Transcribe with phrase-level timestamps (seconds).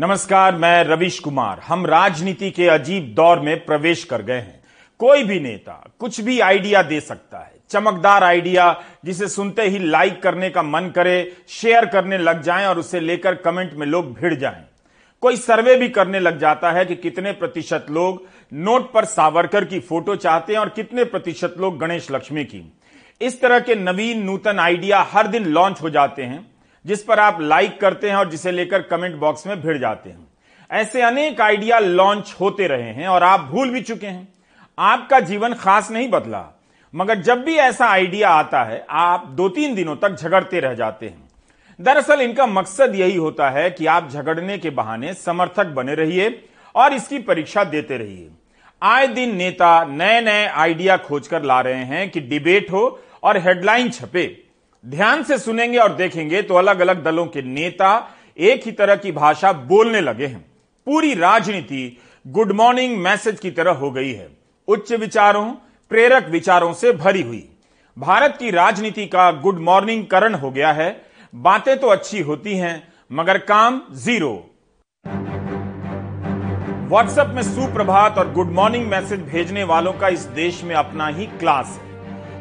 [0.00, 4.62] नमस्कार, मैं रविश कुमार। हम राजनीति के अजीब दौर में प्रवेश कर गए हैं।
[4.98, 10.22] कोई भी नेता कुछ भी आइडिया दे सकता है। चमकदार आइडिया जिसे सुनते ही लाइक
[10.22, 14.34] करने का मन करे, शेयर करने लग जाएँ और उसे लेकर कमेंट में लोग भिड़
[14.34, 14.64] जाएँ।
[15.20, 19.80] कोई सर्वे भी करने लग जाता है कि कितने प्रतिशत लोग नोट पर सावरकर की
[19.80, 22.72] फ़ोटो चाहते हैं और कितने प्रतिशत लोग गणेश लक्ष्मी की।
[23.20, 26.49] इस तरह के नवीन नूतन आइडिया हर दिन लॉन्च हो जाते हैं।
[26.84, 30.26] जिस पर आप लाइक करते हैं और जिसे लेकर कमेंट बॉक्स में भिड़ जाते हैं।
[30.70, 34.28] ऐसे अनेक आइडिया लॉन्च होते रहे हैं और आप भूल भी चुके हैं।
[34.78, 36.44] आपका जीवन खास नहीं बदला,
[36.94, 41.06] मगर जब भी ऐसा आइडिया आता है, आप दो तीन दिनों तक झगड़ते रह जाते
[41.06, 41.28] हैं।
[41.78, 46.42] दरअसल इनका मकसद यही होता है कि आप झगड़ने के बहाने समर्थक बने रहिए
[46.74, 48.28] और इसकी परीक्षा देते रहिए।
[48.82, 53.90] आए दिन नेता नए नए आइडिया खोजकर ला रहे हैं कि डिबेट हो और हेडलाइन
[53.90, 54.26] छपे।
[54.84, 57.90] ध्यान से सुनेंगे और देखेंगे तो अलग अलग दलों के नेता
[58.38, 60.40] एक ही तरह की भाषा बोलने लगे हैं।
[60.86, 64.28] पूरी राजनीति गुड मॉर्निंग मैसेज की तरह हो गई है।
[64.68, 65.50] उच्च विचारों,
[65.90, 67.44] प्रेरक विचारों से भरी हुई।
[67.96, 70.90] भारत की राजनीति का गुड मॉर्निंग करण हो गया है।
[71.34, 72.82] बातें तो अच्छी होती हैं,
[73.12, 74.32] मगर काम ज़ीरो।
[76.88, 81.26] व्हाट्सएप में सुप्रभात और गुड मॉर्निंग मैसेज भेजने वालों का इस देश में अपना ही
[81.26, 81.89] क्लास है।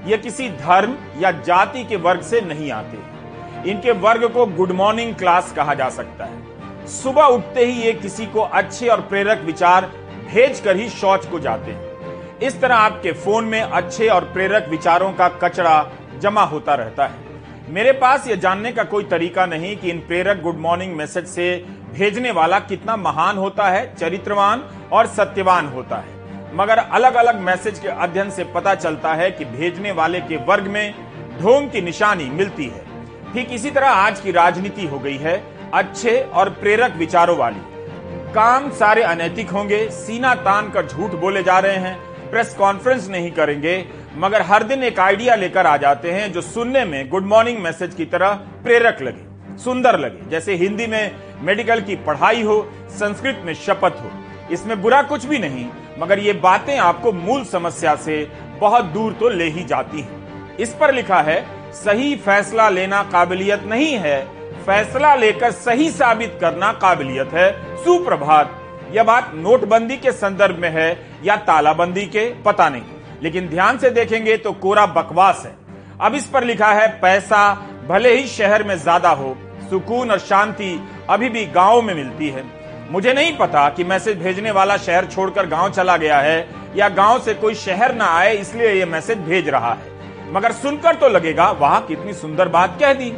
[0.10, 5.14] ये किसी धर्म या जाति के वर्ग से नहीं आते। इनके वर्ग को गुड मॉर्निंग
[5.16, 9.86] क्लास कहा जा सकता है। सुबह उठते ही ये किसी को अच्छे और प्रेरक विचार
[10.32, 14.70] भेज कर ही शौच को जाते हैं। इस तरह आपके फ़ोन में अच्छे और प्रेरक
[14.70, 17.28] विचारों का कचरा जमा होता रहता है।
[17.70, 21.56] मेरे पास ये जानने का कोई तरीका नहीं कि इन प्रेरक गुड मॉर्निंग मैसेज से
[21.94, 26.19] भेजने वाला कितना महान होता है, चरित्रवान और सत्यवान होता है।
[26.54, 30.68] मगर अलग अलग मैसेज के अध्ययन से पता चलता है कि भेजने वाले के वर्ग
[30.68, 30.94] में
[31.42, 32.84] ढोंग की निशानी मिलती है।
[33.34, 35.42] ठीक इसी तरह आज की राजनीति हो गई है,
[35.74, 37.60] अच्छे और प्रेरक विचारों वाली।
[38.34, 41.96] काम सारे अनैतिक होंगे, सीना तान कर झूठ बोले जा रहे हैं,
[42.32, 46.84] प्रेस कॉन्फ्रेंस नहीं करेंगे, मगर हर दिन एक आइडिया लेकर आ जाते हैं जो सुनने
[46.86, 51.96] में गुड मॉर्निंग मैसेज की तरह प्रेरक लगे, सुंदर लगे, जैसे हिंदी में मेडिकल की
[51.98, 54.12] पढ़ाई हो, संस्कृत में शपथ हो।
[54.52, 55.66] इसमें बुरा कुछ भी नहीं
[56.00, 58.24] मगर ये बातें आपको मूल समस्या से
[58.60, 61.42] बहुत दूर तो ले ही जाती हैं। इस पर लिखा है,
[61.74, 64.20] सही फैसला लेना काबिलियत नहीं है,
[64.66, 68.56] फैसला लेकर सही साबित करना काबिलियत है। सुप्रभात,
[68.92, 70.90] यह बात नोटबंदी के संदर्भ में है
[71.24, 75.56] या तालाबंदी के, पता नहीं। लेकिन ध्यान से देखेंगे तो कोरा बकवास है।
[76.02, 77.54] अब इस पर लिखा है, पैसा
[77.90, 79.36] भले ही शहर में ज़्यादा हो,
[79.70, 80.80] सुकून और शांति
[81.10, 82.44] अभी भी गाँव में मिलती है।
[82.90, 87.20] मुझे नहीं पता कि मैसेज भेजने वाला शहर छोड़कर गाँव चला गया है या गाँव
[87.20, 91.50] से कोई शहर ना आए, इसलिए ये मैसेज भेज रहा है। मगर सुनकर तो लगेगा,
[91.52, 93.14] वाह, कितनी सुंदर बात कह दी।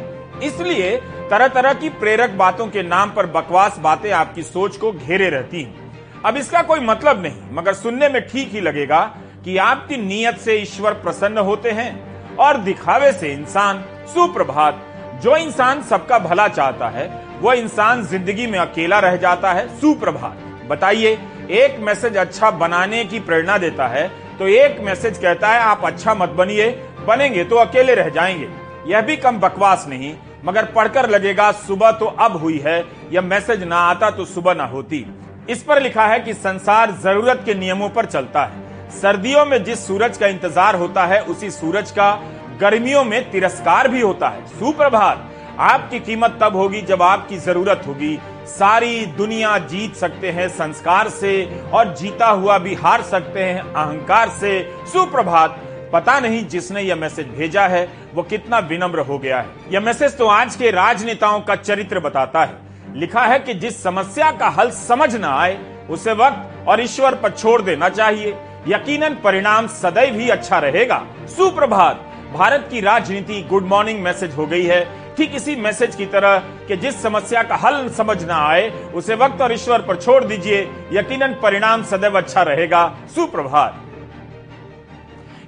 [0.46, 0.96] इसलिए
[1.30, 5.62] तरह तरह की प्रेरक बातों के नाम पर बकवास बातें आपकी सोच को घेरे रहती
[5.62, 9.00] हैं। अब इसका कोई मतलब नहीं, मगर सुनने में ठीक ही लगेगा
[9.44, 14.86] कि आपकी नीयत से ईश्वर प्रसन्न होते हैं और दिखावे से इंसान सुप्रभात,
[15.22, 17.10] जो इंसान सबका भला चाहता है
[17.42, 21.18] वह इंसान ज़िंदगी में अकेला रह जाता है, सुप्रभात। बताइए,
[21.52, 26.14] एक मैसेज अच्छा बनाने की प्रेरणा देता है तो एक मैसेज कहता है, आप अच्छा
[26.14, 26.68] मत बनिए,
[27.06, 28.48] बनेंगे तो अकेले रह जाएँगे।
[28.86, 30.14] यह भी कम बकवास नहीं,
[30.44, 34.64] मगर पढ़कर लगेगा, सुबह तो अब हुई है, यह मैसेज ना आता तो सुबह ना
[34.66, 35.04] होती।
[35.50, 39.86] इस पर लिखा है कि संसार ज़रूरत के नियमों पर चलता है। सर्दियों में जिस
[39.86, 42.12] सूरज का इंतज़ार होता है, उसी सूरज का,
[42.60, 48.18] गर्मियों में तिरस्कार भी होता है। सुप्रभात। आपकी कीमत तब होगी जब आपकी ज़रूरत होगी।
[48.46, 54.28] सारी दुनिया जीत सकते हैं संस्कार से और जीता हुआ भी हार सकते हैं अहंकार
[54.28, 55.60] से। सुप्रभात।
[55.92, 60.16] पता नहीं जिसने यह मैसेज भेजा है, वो कितना विनम्र हो गया है। यह मैसेज
[60.16, 62.56] तो आज के राजनेताओं का चरित्र बताता है।
[62.94, 65.58] लिखा है कि जिस समस्या का हल समझ न आए,
[65.90, 68.34] उसे वक्त और ईश्वर पर छोड़ देना चाहिए।
[68.68, 74.64] यकीनन परिणाम सदैव ही अच्छा रहेगा। सुप्रभात। भारत की राजनीति गुड मॉर्निंग मैसेज हो गई
[74.64, 79.14] है। ठीक इसी मैसेज की तरह कि जिस समस्या का हल समझ ना आए, उसे
[79.14, 80.60] वक्त और ईश्वर पर छोड़ दीजिए।
[80.92, 83.80] यकीनन परिणाम सदैव अच्छा रहेगा। सुप्रभात।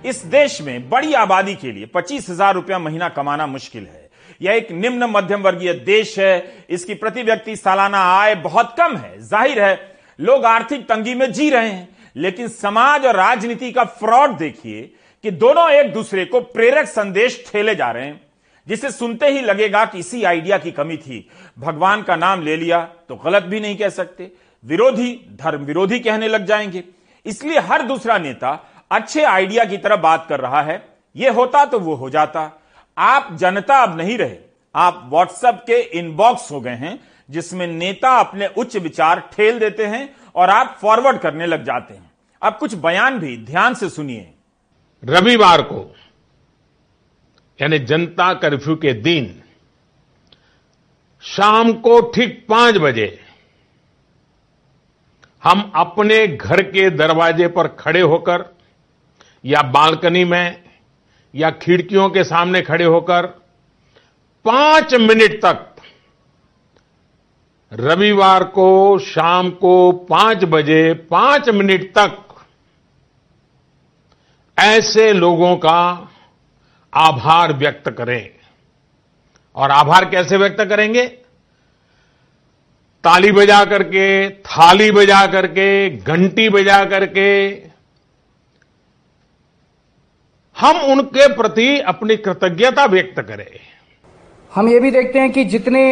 [0.04, 4.08] इस देश में बड़ी आबादी के लिए पच्चीस हज़ार रुपया महीना कमाना मुश्किल है।
[4.40, 9.20] यह एक निम्न मध्यम वर्गीय देश है। इसकी प्रति व्यक्ति सालाना आय बहुत कम है।
[9.20, 14.36] ज़ाहिर है, लोग आर्थिक तंगी में जी रहे हैं। लेकिन समाज और राजनीति का फ्रॉड
[14.38, 14.82] देखिए
[15.24, 18.20] कि दोनों एक दूसरे को प्रेरक संदेश ठेले जा रहे हैं।
[18.68, 21.28] जिसे सुनते ही लगेगा कि इसी आइडिया की कमी थी।
[21.58, 24.30] भगवान का नाम ले लिया तो गलत भी नहीं कह सकते।
[24.64, 26.84] विरोधी, धर्म विरोधी कहने लग जाएँगे।
[27.26, 31.78] इसलिए हर दूसरा नेता अच्छे आइडिया की तरह बात कर रहा है। यह होता तो
[31.78, 32.50] वो हो जाता।
[32.98, 34.36] आप जनता अब नहीं रहे।
[34.74, 37.00] आप व्हाट्सएप के इनबॉक्स हो गए हैं,
[37.30, 42.10] जिसमें नेता अपने उच्च विचार ठेल देते हैं और आप फॉरवर्ड करने लग जाते हैं।
[42.42, 44.30] अब कुछ बयान भी ध्यान से सुनिए।
[45.04, 45.94] रविवार को
[47.58, 49.42] यानी जनता कर्फ्यू के दिन,
[51.24, 53.20] शाम को ठीक पाँच बजे,
[55.44, 58.44] हम अपने घर के दरवाजे पर खड़े होकर,
[59.44, 60.64] या बालकनी में,
[61.34, 63.26] या खिड़कियों के सामने खड़े होकर,
[64.44, 65.70] पाँच मिनट तक,
[67.72, 72.18] रविवार को, शाम को पाँच बजे, पाँच मिनट तक,
[74.58, 76.10] ऐसे लोगों का
[76.94, 78.30] आभार व्यक्त करें।
[79.56, 81.06] और आभार कैसे व्यक्त करेंगे?
[83.04, 87.52] ताली बजा करके, थाली बजा करके, घंटी बजा करके।
[90.56, 93.46] हम उनके प्रति अपनी कृतज्ञता व्यक्त करें।
[94.52, 95.82] हम ये भी देखते हैं कि जितने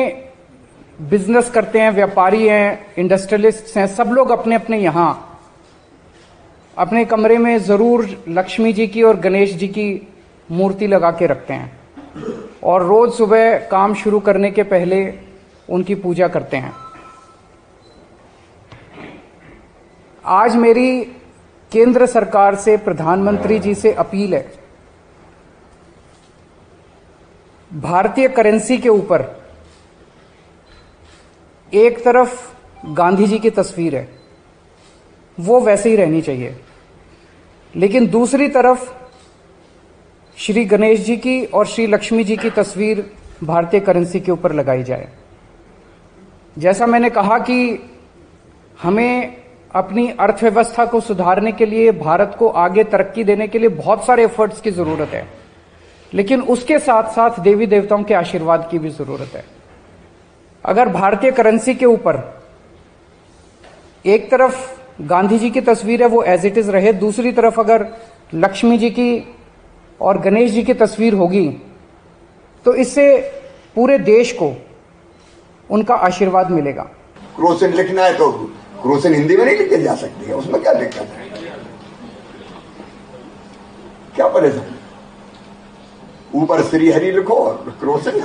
[1.01, 5.41] बिज़नेस करते हैं, व्यापारी हैं, इंडस्ट्रियलिस्ट हैं, सब लोग अपने अपने यहाँ,
[6.79, 10.09] अपने कमरे में ज़रूर लक्ष्मी जी की और गणेश जी की
[10.51, 11.81] मूर्ति लगा के रखते हैं।
[12.65, 15.19] और रोज सुबह काम शुरू करने के पहले
[15.69, 16.73] उनकी पूजा करते हैं।
[20.25, 21.05] आज मेरी
[21.73, 24.53] केंद्र सरकार से, प्रधानमंत्री जी से अपील है।
[27.75, 29.43] भारतीय करेंसी के ऊपर
[31.75, 32.53] एक तरफ़
[32.87, 34.09] गांधी जी की तस्वीर है,
[35.41, 36.61] वो वैसे ही रहनी चाहिए।
[37.77, 39.02] लेकिन दूसरी तरफ़
[40.43, 43.11] श्री गणेश जी की और श्री लक्ष्मी जी की तस्वीर
[43.45, 45.09] भारतीय करेंसी के ऊपर लगाई जाए।
[46.59, 47.91] जैसा मैंने कहा कि
[48.83, 49.37] हमें
[49.75, 54.25] अपनी अर्थव्यवस्था को सुधारने के लिए, भारत को आगे तरक्की देने के लिए बहुत सारे
[54.25, 55.29] एफर्ट्स की ज़रूरत है।
[56.15, 59.45] लेकिन उसके साथ साथ देवी देवताओं के आशीर्वाद की भी ज़रूरत है।
[60.65, 62.43] अगर भारतीय करेंसी के ऊपर
[64.07, 64.71] एक तरफ़
[65.03, 67.87] गांधी जी की तस्वीर है, वो एज इट इज़ रहे, दूसरी तरफ़ अगर
[68.35, 69.37] लक्ष्मी जी की
[70.03, 71.49] और गणेश जी की तस्वीर होगी
[72.65, 73.05] तो इससे
[73.77, 74.53] पूरे देश को
[75.71, 76.83] उनका आशीर्वाद मिलेगा।
[77.37, 78.31] क्रोसिन लिखना है तो
[78.83, 81.31] क्रोसिन हिंदी में नहीं लिखे जा सकती है उसमें क्या दिक्कत है
[84.17, 84.81] क्या परेशानी
[86.35, 88.21] ऊपर श्री हरि लिखो और क्रोसिन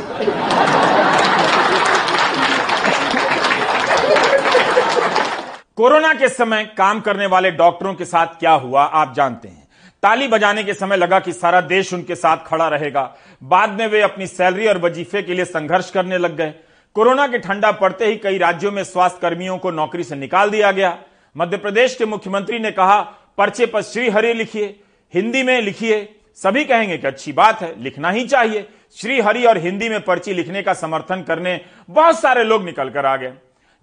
[5.78, 9.67] कोरोना के समय काम करने वाले डॉक्टरों के साथ क्या हुआ आप जानते हैं।
[10.08, 13.02] ताली बजाने के समय लगा कि सारा देश उनके साथ खड़ा रहेगा।
[13.44, 16.54] बाद में वे अपनी सैलरी और वजीफे के लिए संघर्ष करने लग गए।
[16.96, 20.72] कोरोना के ठंडा पड़ते ही कई राज्यों में स्वास्थ्य कर्मियों को नौकरी से निकाल दिया
[20.72, 20.98] गया।
[21.36, 23.02] मध्य प्रदेश के मुख्यमंत्री ने कहा,
[23.38, 24.80] पर्चे पर श्री हरि लिखिए,
[25.14, 29.58] हिंदी में लिखिए, सभी कहेंगे कि अच्छी बात है, लिखना ही चाहिए। श्री हरि और
[29.58, 33.34] हिंदी में पर्ची लिखने का समर्थन करने बहुत सारे लोग निकल कर आ गए।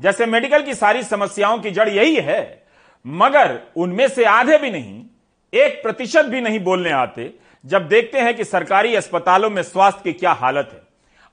[0.00, 2.65] जैसे मेडिकल की सारी समस्याओं की जड़ यही है,
[3.06, 5.05] मगर उनमें से आधे भी नहीं
[5.54, 7.32] एक प्रतिशत भी नहीं बोलने आते
[7.64, 10.82] जब देखते हैं कि सरकारी अस्पतालों में स्वास्थ्य की क्या हालत है।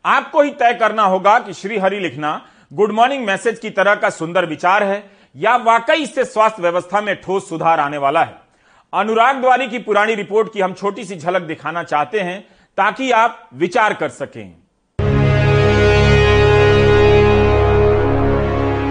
[0.06, 2.42] आपको ही तय करना होगा कि श्री हरि लिखना,
[2.74, 5.04] गुड मॉर्निंग मैसेज की तरह का सुंदर विचार है
[5.36, 8.36] या वाकई इससे स्वास्थ्य व्यवस्था में ठोस सुधार आने वाला है।
[8.94, 12.42] अनुराग द्वारी की पुरानी रिपोर्ट की हम छोटी सी झलक दिखाना चाहते हैं
[12.78, 14.44] ताकि आप विचार कर सकें।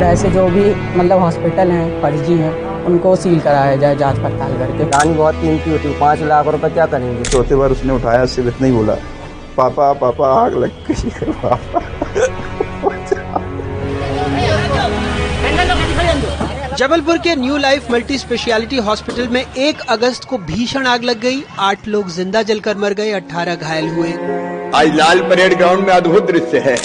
[0.03, 4.85] ऐसे जो भी मतलब हॉस्पिटल हैं, फर्जी हैं उनको सील कराया जाए जाँच पड़ताल करके।
[4.87, 7.23] जान बहुत कीमती होती है पाँच लाख रुपए क्या करेंगे?
[7.25, 8.95] चौथे बार उसने उठाया सिर्फ़ इतना ही बोला
[9.57, 10.95] पापा पापा आग लग गई
[16.77, 21.43] जबलपुर के new life multi speciality hospital में 1 अगस्त को भीषण आग लग गई।
[21.61, 24.13] आठ लोग ज़िंदा जलकर मर गए 18 घायल हुए।
[24.75, 26.77] आज लाल परेड ग्राउंड में अद्भुत दृश्य है।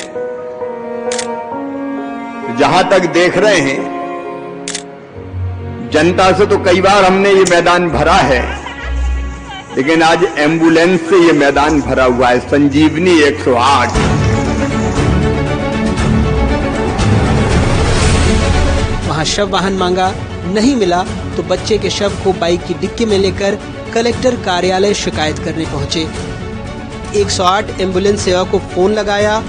[2.58, 3.95] जहाँ तक देख रहे हैं
[5.96, 8.40] जनता से तो कई बार हमने ये मैदान भरा है,
[9.76, 13.96] लेकिन आज एंबुलेंस से ये मैदान भरा हुआ है, संजीवनी 108
[19.08, 20.12] वहाँ शव वाहन मांगा
[20.48, 21.04] नहीं मिला
[21.38, 23.58] तो बच्चे के शव को बाइक की डिक्की में लेकर
[23.94, 26.06] कलेक्टर कार्यालय शिकायत करने पहुँचे।
[27.22, 29.42] 108 एंबुलेंस सेवा को फ़ोन लगाया,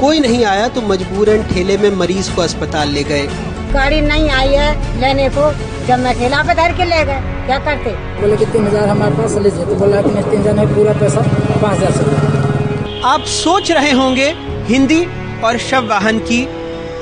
[0.00, 3.28] कोई नहीं आया तो मजबूरन ठेले में मरीज़ को अस्पताल ले गए।
[3.72, 5.50] गाड़ी नहीं आई है लेने को
[5.86, 7.90] जब मैं ठेला पे धर के ले गए क्या करते?
[8.20, 11.20] बोले कि तीन हज़ार हमारे पास लीजिए तो बोला कि तीन हज़ार नहीं पूरा पैसा
[11.62, 14.28] पाँच हज़ार से आप सोच रहे होंगे
[14.68, 15.04] हिंदी
[15.44, 16.44] और शव वाहन की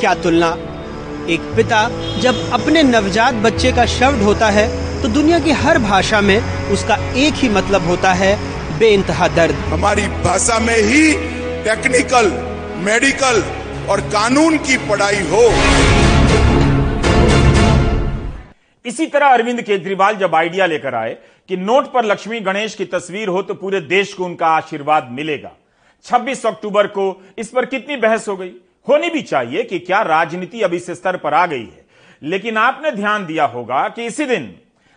[0.00, 0.56] क्या तुलना?
[1.28, 1.80] एक पिता
[2.20, 4.66] जब अपने नवजात बच्चे का शव ढोता है
[5.02, 6.38] तो दुनिया की हर भाषा में
[6.72, 8.36] उसका एक ही मतलब होता है
[8.78, 11.12] बेइंतहा दर्द। हमारी भाषा में ही
[11.64, 12.30] टेक्निकल
[12.84, 13.42] मेडिकल
[13.90, 15.42] और कानून की पढ़ाई हो।
[18.86, 21.16] इसी तरह अरविंद केजरीवाल जब आइडिया लेकर आए
[21.48, 25.50] कि नोट पर लक्ष्मी गणेश की तस्वीर हो तो पूरे देश को उनका आशीर्वाद मिलेगा।
[26.04, 27.04] 26 अक्टूबर को
[27.38, 28.52] इस पर कितनी बहस हो गई?
[28.86, 31.84] होनी भी चाहिए कि क्या राजनीति अब इस स्तर पर आ गई है।
[32.22, 34.54] लेकिन आपने ध्यान दिया होगा कि इसी दिन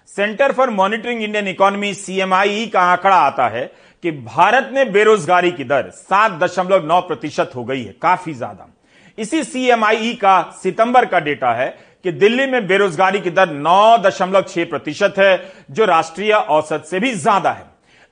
[0.09, 3.65] centre for monitoring Indian economy CMIE का आंकड़ा आता है
[4.03, 8.73] कि भारत में बेरोजगारी की दर सात दशमलव नौ प्रतिशत हो गई है, काफ़ी ज़्यादा।
[9.17, 11.69] इसी सीएमआई का सितंबर का डेटा है
[12.05, 16.99] कि दिल्ली में बेरोजगारी की दर नौ दशमलव छह प्रतिशत है, जो राष्ट्रीय औसत से
[16.99, 17.65] भी ज़्यादा है।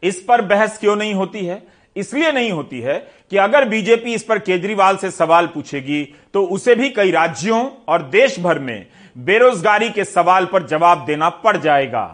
[0.04, 1.62] इस पर बहस क्यों नहीं होती है?
[1.96, 2.98] इसलिए नहीं होती है
[3.32, 6.04] कि अगर बीजेपी इस पर केजरीवाल से सवाल पूछेगी
[6.34, 11.30] तो उसे भी कई राज्यों और देश भर में बेरोजगारी के सवाल पर जवाब देना
[11.30, 12.06] पड़ जाएगा।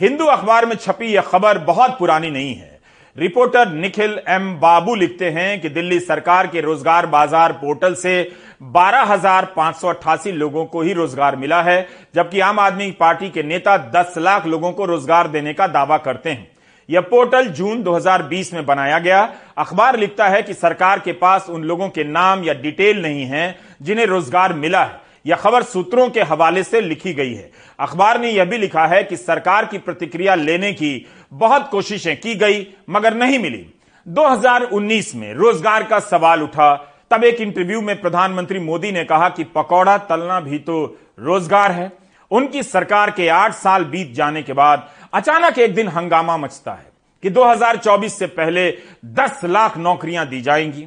[0.00, 2.74] हिंदू अखबार में छपी यह खबर बहुत पुरानी नहीं है।
[3.16, 8.22] रिपोर्टर निखिल एम बाबू लिखते हैं कि दिल्ली सरकार के रोज़गार बाज़ार पोर्टल से
[8.60, 14.46] 12,588 लोगों को ही रोज़गार मिला है जबकि आम आदमी पार्टी के नेता 10 लाख
[14.46, 16.48] लोगों को रोज़गार देने का दावा करते हैं।
[16.88, 19.22] यह पोर्टल जून 2020 में बनाया गया।
[19.58, 23.58] अखबार लिखता है कि सरकार के पास उन लोगों के नाम या डिटेल नहीं है
[23.82, 28.30] जिन्हें रोज़गार मिला है। यह खबर सूत्रों के हवाले से लिखी गई है। अखबार ने
[28.30, 33.14] यह भी लिखा है कि सरकार की प्रतिक्रिया लेने की बहुत कोशिशें की गई मगर
[33.14, 33.66] नहीं मिली।
[34.06, 36.74] 2019 में रोज़गार का सवाल उठा
[37.10, 40.84] तब एक इंटरव्यू में प्रधानमंत्री मोदी ने कहा कि पकौड़ा तलना भी तो
[41.18, 41.90] रोज़गार है।
[42.30, 46.90] उनकी सरकार के आठ साल बीत जाने के बाद अचानक एक दिन हंगामा मचता है
[47.22, 48.70] कि 2024 से पहले
[49.18, 50.86] 10 लाख नौकरियाँ दी जाएँगी।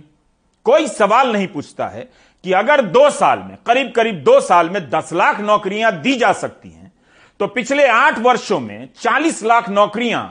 [0.65, 2.07] कोई सवाल नहीं पूछता है
[2.43, 6.31] कि अगर दो साल में करीब करीब दो साल में 10 लाख नौकरियाँ दी जा
[6.33, 6.91] सकती हैं
[7.39, 10.23] तो पिछले आठ वर्षों में 40 लाख नौकरियाँ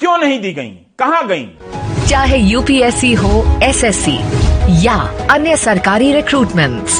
[0.00, 0.70] क्यों नहीं दी गई?
[0.98, 1.46] कहाँ गई?
[2.08, 4.16] चाहे यूपीएससी हो एसएससी
[4.72, 4.94] या
[5.30, 6.92] अन्य सरकारी रिक्रूटमेंट्स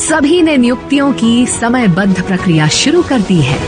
[0.00, 3.58] सभी ने नियुक्तियों की समयबद्ध प्रक्रिया शुरू कर दी है।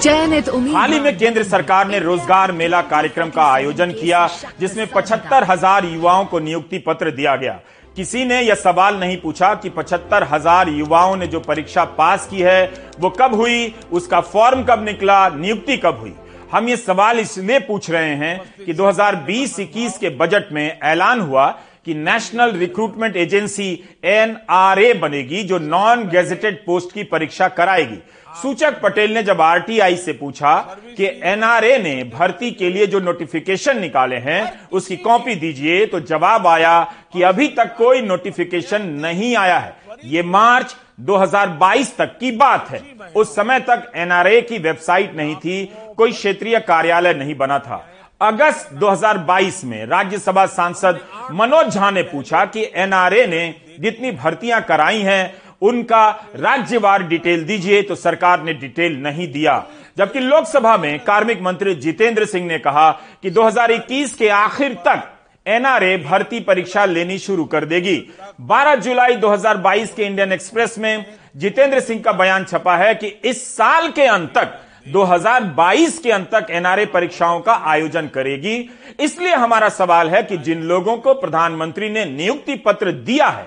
[0.00, 4.26] चयनित हाल ही में केंद्र सरकार ने रोज़गार मेला कार्यक्रम का आयोजन किया,
[4.60, 7.58] जिसमें पचहत्तर हज़ार युवाओं को नियुक्ति पत्र दिया गया।
[7.96, 12.40] किसी ने यह सवाल नहीं पूछा कि पचहत्तर हज़ार युवाओं ने जो परीक्षा पास की
[12.40, 16.14] है, वो कब हुई, उसका फॉर्म कब निकला, नियुक्ति कब हुई?
[16.52, 21.48] हम ये सवाल इसलिए पूछ रहे हैं कि 2020-21 के बजट में ऐलान हुआ
[21.86, 23.68] कि नेशनल रिक्रूटमेंट एजेंसी
[24.04, 27.98] एनआरए बनेगी, जो नॉन गेजेटेड पोस्ट की परीक्षा कराएगी।
[28.42, 30.58] सूचक पटेल ने जब आरटीआई से पूछा
[30.96, 36.46] कि एनआरए ने भर्ती के लिए जो नोटिफिकेशन निकाले हैं, उसकी कॉपी दीजिए तो जवाब
[36.46, 36.80] आया
[37.12, 42.82] कि अभी तक कोई नोटिफिकेशन नहीं आया है। ये मार्च 2022 तक की बात है।
[43.16, 45.64] उस समय तक एनआरए की वेबसाइट नहीं थी,
[45.96, 47.86] कोई क्षेत्रीय कार्यालय नहीं बना था।
[48.20, 50.98] अगस्त 2022 में राज्यसभा सांसद
[51.32, 57.80] मनोज झा ने पूछा कि एनआरए ने जितनी भर्तियाँ कराई हैं, उनका राज्यवार डिटेल दीजिए
[57.82, 59.64] तो सरकार ने डिटेल नहीं दिया।
[59.98, 62.90] जबकि लोकसभा में कार्मिक मंत्री जितेंद्र सिंह ने कहा
[63.22, 65.10] कि 2021 के आखिर तक
[65.46, 67.98] एनआरए भर्ती परीक्षा लेनी शुरू कर देगी।
[68.42, 71.04] 12 जुलाई 2022 के इंडियन एक्सप्रेस में
[71.36, 76.30] जितेंद्र सिंह का बयान छपा है कि इस साल के अंत तक 2022 के अंत
[76.34, 78.70] तक एनआरए परीक्षाओं का आयोजन करेगी।
[79.00, 83.46] इसलिए हमारा सवाल है कि जिन लोगों को प्रधानमंत्री ने नियुक्ति पत्र दिया है,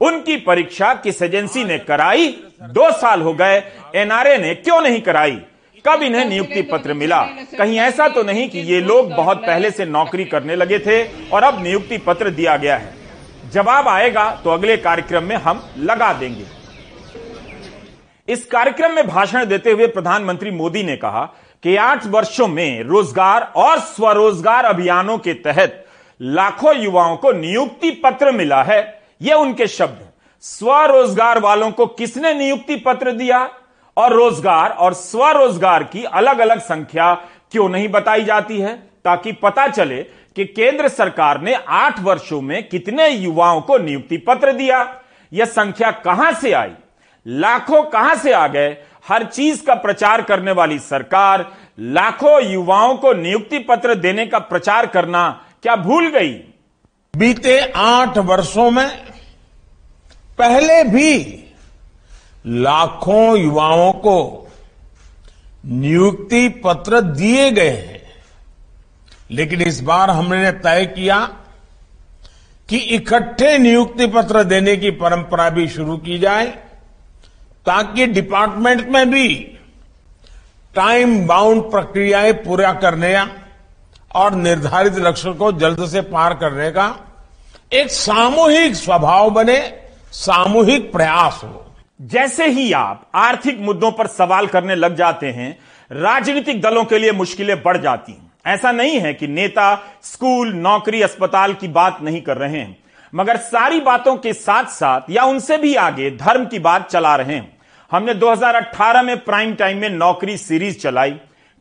[0.00, 2.28] उनकी परीक्षा किस एजेंसी ने कराई?
[2.62, 3.62] दो साल हो गए,
[3.96, 5.38] एनआरए ने क्यों नहीं कराई?
[5.84, 7.22] कब इन्हें नियुक्ति पत्र मिला?
[7.58, 11.42] कहीं ऐसा तो नहीं कि ये लोग बहुत पहले से नौकरी करने लगे थे और
[11.42, 12.94] अब नियुक्ति पत्र दिया गया है।
[13.52, 16.44] जवाब आएगा तो अगले कार्यक्रम में हम लगा देंगे।
[18.28, 21.24] इस कार्यक्रम में भाषण देते हुए प्रधानमंत्री मोदी ने कहा
[21.62, 25.84] कि आठ वर्षों में रोज़गार और स्वरोजगार अभियानों के तहत
[26.20, 32.34] लाखों युवाओं को नियुक्ति पत्र मिला है। यह उनके शब्द हैं। स्वरोजगार वालों को किसने
[32.34, 33.50] नियुक्ति पत्र दिया?
[33.96, 37.14] और रोज़गार और स्वरोजगार की अलग अलग संख्या
[37.52, 38.76] क्यों नहीं बताई जाती है?
[39.04, 40.02] ताकि पता चले
[40.36, 45.00] कि केंद्र सरकार ने आठ वर्षों में कितने युवाओं को नियुक्ति पत्र दिया।
[45.32, 46.72] यह संख्या कहाँ से आई?
[47.26, 48.76] लाखों कहाँ से आ गए?
[49.08, 54.86] हर चीज़ का प्रचार करने वाली सरकार, लाखों युवाओं को नियुक्ति पत्र देने का प्रचार
[54.86, 56.32] करना क्या भूल गई?
[57.16, 58.88] बीते आठ वर्षों में
[60.38, 61.44] पहले भी
[62.46, 64.48] लाखों युवाओं को
[65.66, 68.02] नियुक्ति पत्र दिए गए हैं।
[69.30, 71.30] लेकिन इस बार हमने तय किया
[72.68, 76.58] कि इकट्ठे नियुक्ति पत्र देने की परंपरा भी शुरू की जाए।
[77.66, 79.28] ताकि डिपार्टमेंट में भी
[80.74, 83.26] टाइम बाउंड प्रक्रियाएँ पूरा करने
[84.14, 86.96] और निर्धारित लक्ष्य को जल्द से पार करने का
[87.72, 89.78] एक सामूहिक स्वभाव बने,
[90.12, 95.58] सामूहिक प्रयास हो। जैसे ही आप आर्थिक मुद्दों पर सवाल करने लग जाते हैं,
[95.92, 101.02] राजनीतिक दलों के लिए मुश्किलें बढ़ जाती हैं। ऐसा नहीं है कि नेता, स्कूल, नौकरी,
[101.02, 102.81] अस्पताल की बात नहीं कर रहे हैं।
[103.12, 107.34] मगर सारी बातों के साथ साथ या उनसे भी आगे धर्म की बात चला रहे
[107.34, 107.58] हैं।
[107.92, 111.14] हमने 2018 में प्राइम टाइम में नौकरी सीरीज़ चलाई।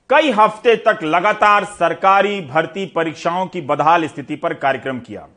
[0.10, 5.28] कई हफ़्ते तक लगातार सरकारी भर्ती परीक्षाओं की बदहाल स्थिति पर कार्यक्रम किया।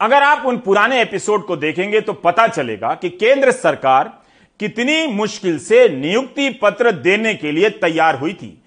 [0.00, 4.12] अगर आप उन पुराने एपिसोड को देखेंगे तो पता चलेगा कि केंद्र सरकार
[4.60, 8.62] कितनी मुश्किल से नियुक्ति पत्र देने के लिए तैयार हुई थी।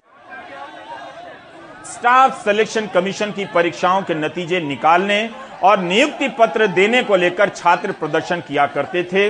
[1.90, 5.28] स्टाफ सिलेक्शन कमीशन की परीक्षाओं के नतीजे निकालने
[5.62, 9.28] और नियुक्ति पत्र देने को लेकर छात्र प्रदर्शन किया करते थे।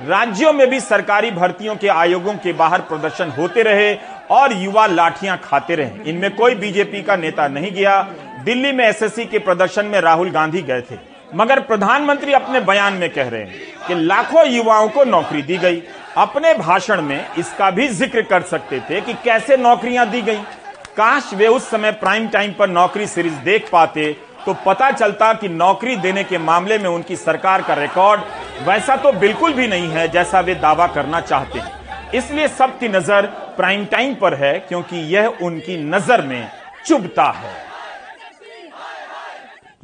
[0.00, 3.94] राज्यों में भी सरकारी भर्तियों के आयोगों के बाहर प्रदर्शन होते रहे
[4.30, 8.00] और युवा लाठियाँ खाते रहे। इनमें कोई बीजेपी का नेता नहीं गया।
[8.44, 10.98] दिल्ली में एसएससी के प्रदर्शन में राहुल गांधी गए थे।
[11.32, 15.82] मगर प्रधानमंत्री अपने बयान में कह रहे हैं कि लाखों युवाओं को नौकरी दी गई।
[16.18, 20.40] अपने भाषण में इसका भी ज़िक्र कर सकते थे कि कैसे नौकरियाँ दी गई।
[20.96, 24.12] काश वे उस समय प्राइम टाइम पर नौकरी सीरीज़ देख पाते
[24.46, 28.20] तो पता चलता कि नौकरी देने के मामले में उनकी सरकार का रिकॉर्ड
[28.66, 33.26] वैसा तो बिल्कुल भी नहीं है जैसा वे दावा करना चाहते हैं। इसलिए सबकी नज़र
[33.56, 36.50] प्राइम टाइम पर है, क्योंकि यह उनकी नज़र में
[36.86, 37.54] चुभता है।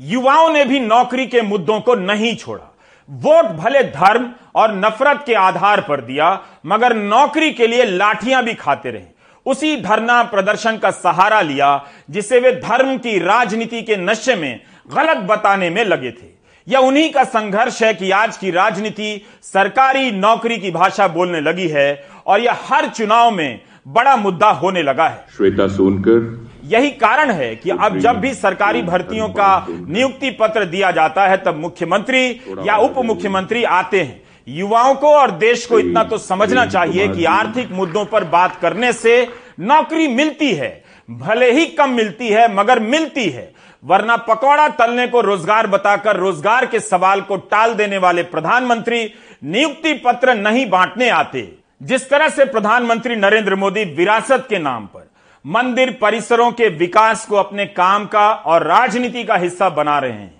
[0.00, 2.64] युवाओं ने भी नौकरी के मुद्दों को नहीं छोड़ा।
[3.08, 8.54] वोट भले धर्म और नफरत के आधार पर दिया, मगर नौकरी के लिए लाठियाँ भी
[8.56, 9.16] खाते रहे।
[9.48, 11.68] उसी धरना प्रदर्शन का सहारा लिया
[12.10, 14.60] जिसे वे धर्म की राजनीति के नशे में
[14.94, 16.26] गलत बताने में लगे थे।
[16.66, 21.68] यह उन्हीं का संघर्ष है कि आज की राजनीति सरकारी नौकरी की भाषा बोलने लगी
[21.68, 21.88] है
[22.26, 27.54] और यह हर चुनाव में बड़ा मुद्दा होने लगा है। श्वेता सोनकर। यही कारण है
[27.56, 32.28] कि अब जब भी सरकारी भर्तियों का नियुक्ति पत्र दिया जाता है तब मुख्यमंत्री
[32.66, 37.24] या उप मुख्यमंत्री आते हैं। युवाओं को और देश को इतना तो समझना चाहिए कि
[37.26, 39.26] आर्थिक मुद्दों पर बात करने से
[39.60, 40.70] नौकरी मिलती है
[41.08, 46.66] भले ही कम मिलती है मगर मिलती है। वरना पकौड़ा तलने को रोज़गार बताकर रोज़गार
[46.66, 49.02] के सवाल को टाल देने वाले प्रधानमंत्री
[49.44, 51.48] नियुक्ति पत्र नहीं बांटने आते।
[51.80, 55.06] जिस तरह से प्रधानमंत्री नरेंद्र मोदी विरासत के नाम पर
[55.44, 60.34] मंदिर परिसरों के विकास को अपने काम का और राजनीति का हिस्सा बना रहे हैं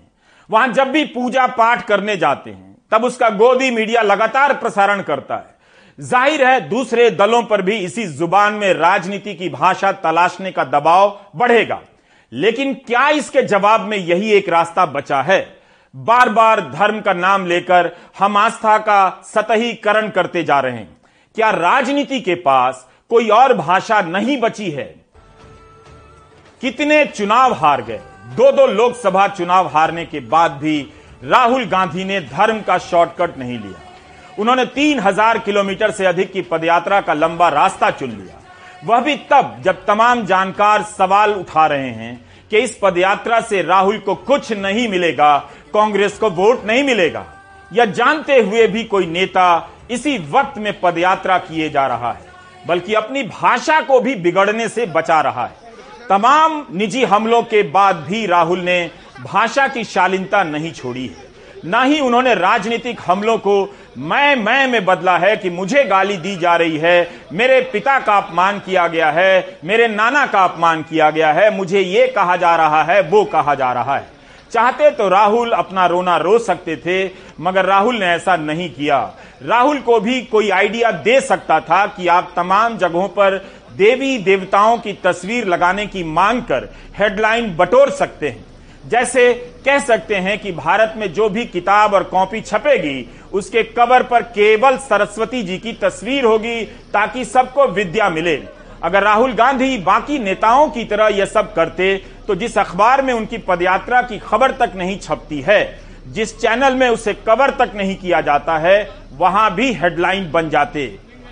[0.49, 5.35] वहाँ जब भी पूजा पाठ करने जाते हैं तब उसका गोदी मीडिया लगातार प्रसारण करता
[5.35, 5.57] है।
[5.99, 11.19] ज़ाहिर है, दूसरे दलों पर भी इसी ज़ुबान में राजनीति की भाषा तलाशने का दबाव
[11.35, 11.79] बढ़ेगा।
[12.31, 15.41] लेकिन क्या इसके जवाब में यही एक रास्ता बचा है?
[15.93, 20.97] बार बार धर्म का नाम लेकर हम आस्था का सतहीकरण करते जा रहे हैं।
[21.35, 24.83] क्या राजनीति के पास कोई और भाषा नहीं बची है?
[26.61, 27.99] कितने चुनाव हार गए?
[28.27, 30.81] दो दो लोकसभा चुनाव हारने के बाद भी
[31.21, 33.81] राहुल गांधी ने धर्म का शॉर्टकट नहीं लिया।
[34.39, 38.37] उन्होंने तीन हज़ार किलोमीटर से अधिक की पदयात्रा का लंबा रास्ता चुन लिया।
[38.85, 42.19] वह भी तब जब तमाम जानकार सवाल उठा रहे हैं
[42.51, 45.37] कि इस पदयात्रा से राहुल को कुछ नहीं मिलेगा,
[45.73, 47.25] कांग्रेस को वोट नहीं मिलेगा,
[47.71, 52.27] या जानते हुए भी कोई नेता इसी वक्त में पदयात्रा किए जा रहा है,
[52.65, 55.67] बल्कि अपनी भाषा को भी बिगड़ने से बचा रहा है।
[56.09, 58.79] तमाम निजी हमलों के बाद भी राहुल ने
[59.23, 61.27] भाषा की शालीनता नहीं छोड़ी है।
[61.65, 66.35] ना ही उन्होंने राजनीतिक हमलों को मैं मैं में बदला है कि मुझे गाली दी
[66.35, 71.09] जा रही है, मेरे पिता का अपमान किया गया है, मेरे नाना का अपमान किया
[71.09, 74.07] गया है, मुझे ये कहा जा रहा है, वो कहा जा रहा है।
[74.51, 79.79] चाहते तो राहुल अपना रोना रो सकते थे, मगर राहुल ने ऐसा नहीं किया। राहुल
[79.79, 83.37] को भी कोई आइडिया दे सकता था कि आप तमाम जगहों पर
[83.77, 88.45] देवी देवताओं की तस्वीर लगाने की मांग कर हेडलाइन बटोर सकते हैं।
[88.83, 89.33] जैसे
[89.65, 94.21] कह सकते हैं कि भारत में जो भी किताब और कॉपी छपेगी, उसके कवर पर
[94.29, 96.61] केवल सरस्वती जी की तस्वीर होगी
[96.93, 98.35] ताकि सबको विद्या मिले।
[98.83, 101.95] अगर राहुल गांधी बाकी नेताओं की तरह यह सब करते
[102.27, 106.87] तो जिस अखबार में उनकी पदयात्रा की खबर तक नहीं छपती है, जिस चैनल में
[106.89, 110.85] उसे कवर तक नहीं किया जाता है, वहाँ भी हेडलाइन बन जाते।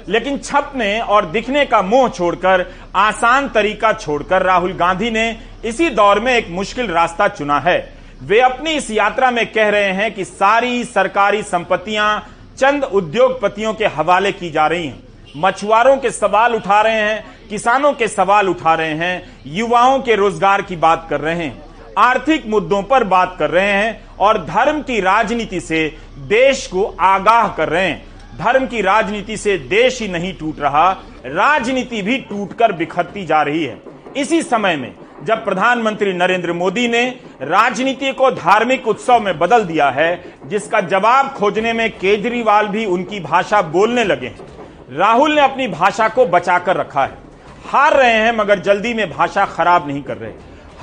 [0.10, 2.66] लेकिन छपने और दिखने का मुँह छोड़कर,
[2.96, 5.30] आसान तरीका छोड़कर राहुल गांधी ने
[5.66, 7.78] इसी दौर में एक मुश्किल रास्ता चुना है।
[8.22, 12.20] वे अपनी इस यात्रा में कह रहे हैं कि सारी सरकारी संपत्तियाँ
[12.58, 15.04] चंद उद्योगपतियों के हवाले की जा रही हैं।
[15.38, 20.62] मछुआरों के सवाल उठा रहे हैं, किसानों के सवाल उठा रहे हैं, युवाओं के रोज़गार
[20.62, 21.64] की बात कर रहे हैं,
[21.98, 25.88] आर्थिक मुद्दों पर बात कर रहे हैं और धर्म की राजनीति से
[26.28, 30.90] देश को आगाह कर रहे हैं। धर्म की राजनीति से देश ही नहीं टूट रहा,
[31.26, 33.78] राजनीति भी टूटकर बिखरती जा रही है।
[34.18, 37.04] इसी समय में, जब प्रधानमंत्री नरेंद्र मोदी ने
[37.42, 43.20] राजनीति को धार्मिक उत्सव में बदल दिया है, जिसका जवाब खोजने में केजरीवाल भी उनकी
[43.20, 47.18] भाषा बोलने लगे हैं। राहुल ने अपनी भाषा को बचाकर रखा है।
[47.66, 50.32] हार रहे हैं, मगर जल्दी में भाषा खराब नहीं कर रहे।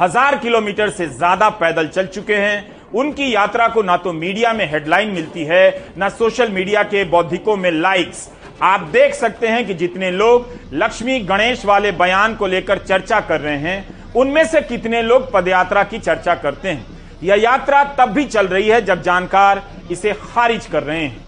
[0.01, 4.71] हज़ार किलोमीटर से ज़्यादा पैदल चल चुके हैं उनकी यात्रा को ना तो मीडिया में
[4.71, 8.29] हेडलाइन मिलती है, ना सोशल मीडिया के बौद्धिकों में लाइक्स।
[8.63, 13.41] आप देख सकते हैं कि जितने लोग लक्ष्मी गणेश वाले बयान को लेकर चर्चा कर
[13.41, 16.87] रहे हैं, उनमें से कितने लोग पदयात्रा की चर्चा करते हैं।
[17.23, 21.25] यह यात्रा तब भी चल रही है जब जानकार इसे खारिज कर रहे हैं।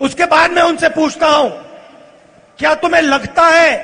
[0.00, 1.50] उसके बाद मैं उनसे पूछता हूँ,
[2.58, 3.76] क्या तुम्हें लगता है,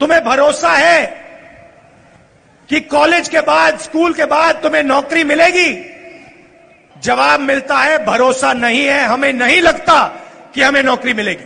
[0.00, 1.27] तुम्हें भरोसा है
[2.70, 5.72] कि कॉलेज के बाद स्कूल के बाद तुम्हें नौकरी मिलेगी?
[6.96, 10.02] जवाब मिलता है भरोसा नहीं है हमें नहीं लगता
[10.54, 11.44] कि हमें नौकरी मिलेगी।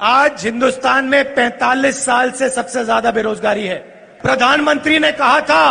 [0.00, 3.76] आज हिंदुस्तान में 45 साल से सबसे ज़्यादा बेरोजगारी है।
[4.22, 5.64] प्रधानमंत्री ने कहा था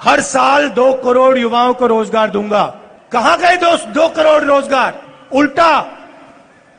[0.00, 2.64] हर साल दो करोड़ युवाओं को रोज़गार दूँगा।
[3.12, 5.00] कहाँ गए दो, दो करोड़ रोज़गार?
[5.32, 5.80] उल्टा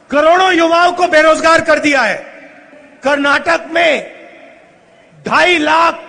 [0.10, 2.16] करोड़ों युवाओं को बेरोजगार कर दिया है।
[3.04, 4.14] कर्नाटक में
[5.26, 6.00] ढाई लाख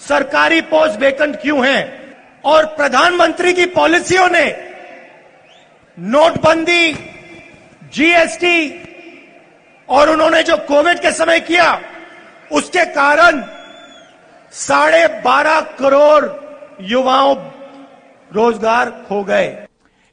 [0.00, 2.06] सरकारी पोस्ट वेकेंट क्यों हैं?
[2.44, 4.44] और प्रधानमंत्री की पॉलिसियों ने
[5.98, 6.92] नोटबंदी
[7.94, 8.82] जीएसटी
[9.88, 11.80] और उन्होंने जो कोविड के समय किया,
[12.52, 13.42] उसके कारण
[14.52, 16.24] साढ़े बारह करोड़
[16.80, 17.34] युवाओं
[18.32, 19.66] रोज़गार खो गए।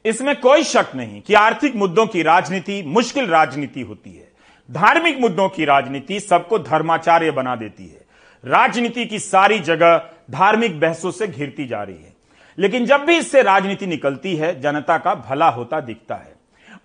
[0.04, 4.28] इसमें कोई शक नहीं कि आर्थिक मुद्दों की राजनीति मुश्किल राजनीति होती है।
[4.70, 8.03] धार्मिक मुद्दों की राजनीति सबको धर्माचार्य बना देती है।
[8.44, 12.12] राजनीति की सारी जगह धार्मिक बहसों से घिरती जा रही है।
[12.58, 16.34] लेकिन जब भी इससे राजनीति निकलती है, जनता का भला होता दिखता है।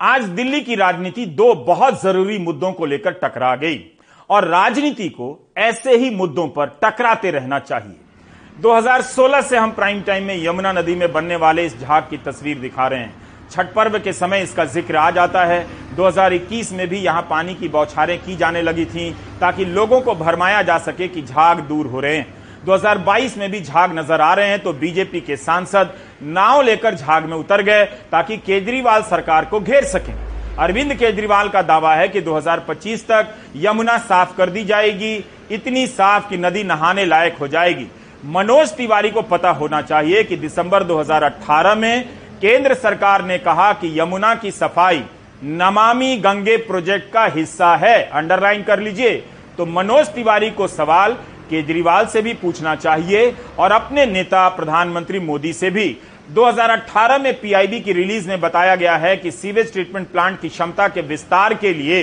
[0.02, 3.91] आज दिल्ली की राजनीति दो बहुत ज़रूरी मुद्दों को लेकर टकरा गई
[4.30, 7.95] और राजनीति को ऐसे ही मुद्दों पर टकराते रहना चाहिए।
[8.60, 12.60] 2016 से हम प्राइम टाइम में यमुना नदी में बनने वाले इस झाग की तस्वीर
[12.60, 13.19] दिखा रहे हैं।
[13.52, 17.68] छठ पर्व के समय इसका ज़िक्र आ जाता है। 2021 में भी यहाँ पानी की
[17.70, 19.10] बौछारें की जाने लगी थी
[19.42, 22.28] ताकि लोगों को भरमाया जा सके कि झाग दूर हो रहे हैं।
[22.66, 27.26] 2022 में भी झाग नज़र आ रहे हैं तो बीजेपी के सांसद नाव लेकर झाग
[27.26, 30.14] में उतर गए ताकि केजरीवाल सरकार को घेर सकें।
[30.58, 36.30] अरविंद केजरीवाल का दावा है कि 2025 तक यमुना साफ़ कर दी जाएगी, इतनी साफ़
[36.30, 37.88] कि नदी नहाने लायक हो जाएगी।
[38.26, 42.10] मनोज तिवारी को पता होना चाहिए कि दिसंबर 2018 में
[42.41, 45.02] केंद्र सरकार ने कहा कि यमुना की सफ़ाई
[45.43, 49.15] नमामि गंगे प्रोजेक्ट का हिस्सा है। अंडरलाइन कर लीजिए।
[49.58, 51.13] तो मनोज तिवारी को सवाल
[51.49, 55.95] केजरीवाल से भी पूछना चाहिए और अपने नेता प्रधानमंत्री मोदी से भी।
[56.30, 60.88] 2018 में पीआईबी की रिलीज़ में बताया गया है कि सीवेज ट्रीटमेंट प्लांट की क्षमता
[60.88, 62.02] के विस्तार के लिए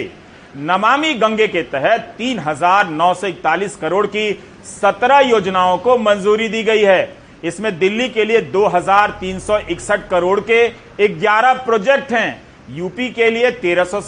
[0.58, 4.32] नमामि गंगे के तहत तीन हज़ार नौ सौ इकतालीस करोड़ की
[4.72, 7.04] 17 योजनाओं को मंजूरी दी गई है।
[7.44, 10.66] इसमें दिल्ली के लिए दो हज़ार तीन सौ इकसठ करोड़ के
[10.98, 14.00] 11 प्रोजेक्ट हैं। यूपी के लिए तेरह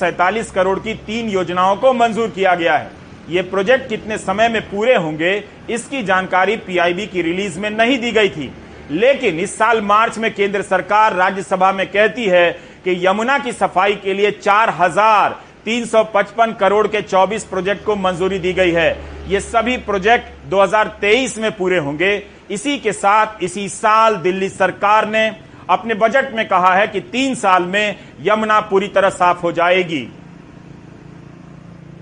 [0.54, 2.90] करोड़ की तीन योजनाओं को मंजूर किया गया है।
[3.30, 8.10] ये प्रोजेक्ट कितने समय में पूरे होंगे, इसकी जानकारी पीआईबी की रिलीज़ में नहीं दी
[8.12, 8.50] गई थी।
[8.90, 12.50] लेकिन इस साल मार्च में केंद्र सरकार राज्यसभा में कहती है
[12.84, 17.84] कि यमुना की सफ़ाई के लिए चार हज़ार तीन सौ पचपन करोड़ के 24 प्रोजेक्ट
[17.84, 18.90] को मंजूरी दी गई है।
[19.28, 22.16] ये सभी प्रोजेक्ट 2023 में पूरे होंगे।
[22.50, 25.36] इसी के साथ इसी साल दिल्ली सरकार ने
[25.70, 30.08] अपने बजट में कहा है कि तीन साल में यमुना पूरी तरह साफ़ हो जाएगी।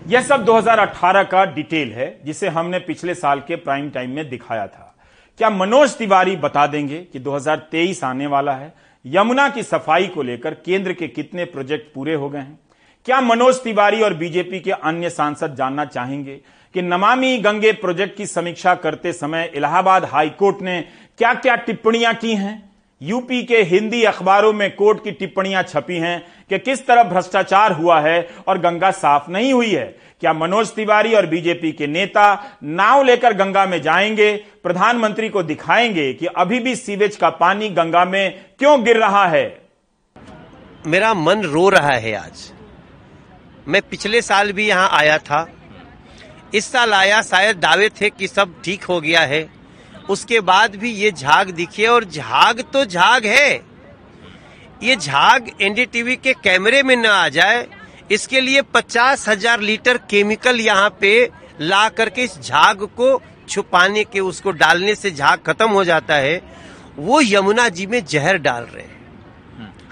[0.07, 4.67] यह सब 2018 का डिटेल है, जिसे हमने पिछले साल के प्राइम टाइम में दिखाया
[4.67, 4.97] था।
[5.39, 8.75] क्या मनोज तिवारी बता देंगे कि 2023 आने वाला है।
[9.07, 12.59] यमुना की सफ़ाई को लेकर केंद्र के कितने प्रोजेक्ट पूरे हो गए हैं?
[13.05, 16.41] क्या मनोज तिवारी और बीजेपी के अन्य सांसद जानना चाहेंगे?
[16.77, 20.85] कि नमामि गंगे प्रोजेक्ट की समीक्षा करते समय इलाहाबाद हाईकोर्ट ने
[21.19, 22.71] क्या क्या टिप्पणियाँ की हैं?
[23.03, 28.01] यूपी के हिंदी अखबारों में कोर्ट की टिप्पणियाँ छपी हैं कि किस तरह भ्रष्टाचार हुआ
[28.01, 29.85] है और गंगा साफ़ नहीं हुई है।
[30.21, 34.37] क्या मनोज तिवारी और बीजेपी के नेता नाव लेकर गंगा में जाएँगे?
[34.37, 39.63] प्रधानमंत्री को दिखाएँगे कि अभी भी सीवेज का पानी गंगा में क्यों गिर रहा है?
[40.87, 42.53] मेरा मन रो रहा है आज।
[43.69, 45.49] मैं पिछले साल भी यहाँ आया था।
[46.55, 49.49] इस साल आया, शायद दावे थे कि सब ठीक हो गया है।
[50.11, 53.55] उसके बाद भी ये झाग दिखे और झाग तो झाग है।
[54.83, 57.67] ये झाग एनडीटीवी के कैमरे में न आ जाए,
[58.11, 61.31] इसके लिए पचास हज़ार लीटर केमिकल यहाँ पे
[61.61, 66.41] ला करके इस झाग को छुपाने के, उसको डालने से झाग खत्म हो जाता है।
[66.99, 68.96] वो यमुना जी में जहर डाल रहे हैं।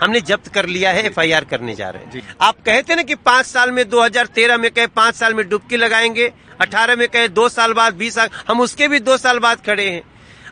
[0.01, 3.47] हमने जब्त कर लिया है एफआईआर करने जा रहे हैं। आप कहते ना कि पाँच
[3.47, 7.73] साल में 2013 में कहे पाँच साल में डुबकी लगाएँगे 18 में कहे दो साल
[7.73, 10.03] बाद 20 साल हम उसके भी दो साल बाद खड़े हैं।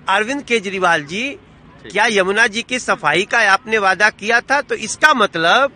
[0.08, 1.28] अरविंद केजरीवाल जी
[1.82, 4.60] क्या यमुना जी की सफ़ाई का आपने वादा किया था?
[4.60, 5.72] तो इसका मतलब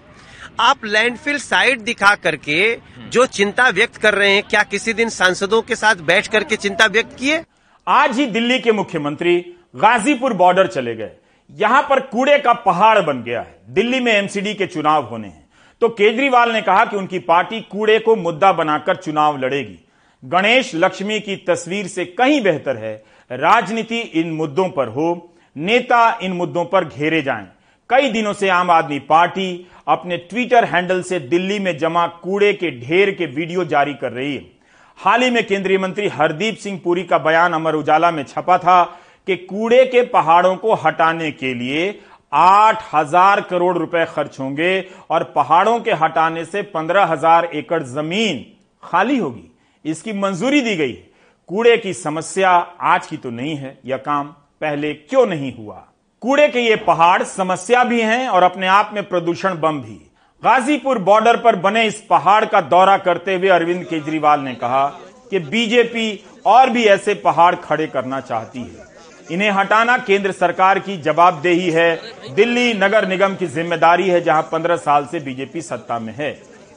[0.61, 5.61] आप लैंडफिल साइट दिखा करके जो चिंता व्यक्त कर रहे हैं क्या किसी दिन सांसदों
[5.63, 7.43] के साथ बैठ करके चिंता व्यक्त किए?
[7.87, 9.37] आज ही दिल्ली के मुख्यमंत्री
[9.77, 11.11] गाजीपुर बॉर्डर चले गए।
[11.51, 15.49] यहाँ पर कूड़े का पहाड़ बन गया है। दिल्ली में एमसीडी के चुनाव होने हैं।
[15.83, 19.79] तो केजरीवाल ने कहा कि उनकी पार्टी कूड़े को मुद्दा बनाकर चुनाव लड़ेगी।
[20.23, 22.95] गणेश लक्ष्मी की तस्वीर से कहीं बेहतर है।
[23.31, 27.47] राजनीति इन मुद्दों पर हो, नेता इन मुद्दों पर घेरे जाएँ।
[27.91, 32.71] कई दिनों से आम आदमी पार्टी अपने ट्विटर हैंडल से दिल्ली में जमा कूड़े के
[32.81, 34.45] ढेर के वीडियो जारी कर रही है।
[34.99, 38.83] हाल ही में केंद्रीय मंत्री हरदीप सिंह पुरी का बयान अमर उजाला में छपा था
[39.27, 41.99] कि कूड़े के पहाड़ों को हटाने के लिए
[42.33, 48.45] आठ हज़ार करोड़ रुपए खर्च होंगे और पहाड़ों के हटाने से पंद्रह हज़ार एकड़ ज़मीन
[48.83, 49.51] खाली होगी।
[49.85, 50.93] इसकी मंजूरी दी गई।
[51.49, 52.51] कूड़े की समस्या
[52.83, 54.27] आज की तो नहीं है, यह काम
[54.61, 55.83] पहले क्यों नहीं हुआ?
[56.23, 60.01] कूड़े के ये पहाड़ समस्या भी हैं और अपने आप में प्रदूषण बम भी।
[60.43, 64.87] गाजीपुर बॉर्डर पर बने इस पहाड़ का दौरा करते हुए अरविंद केजरीवाल ने कहा
[65.31, 66.09] कि बीजेपी
[66.47, 68.85] और भी ऐसे पहाड़ खड़े करना चाहती है।
[69.31, 72.01] इन्हें हटाना केंद्र सरकार की जवाबदेही है।
[72.35, 76.31] दिल्ली नगर निगम की ज़िम्मेदारी है, जहाँ पंद्रह साल से बीजेपी सत्ता में है।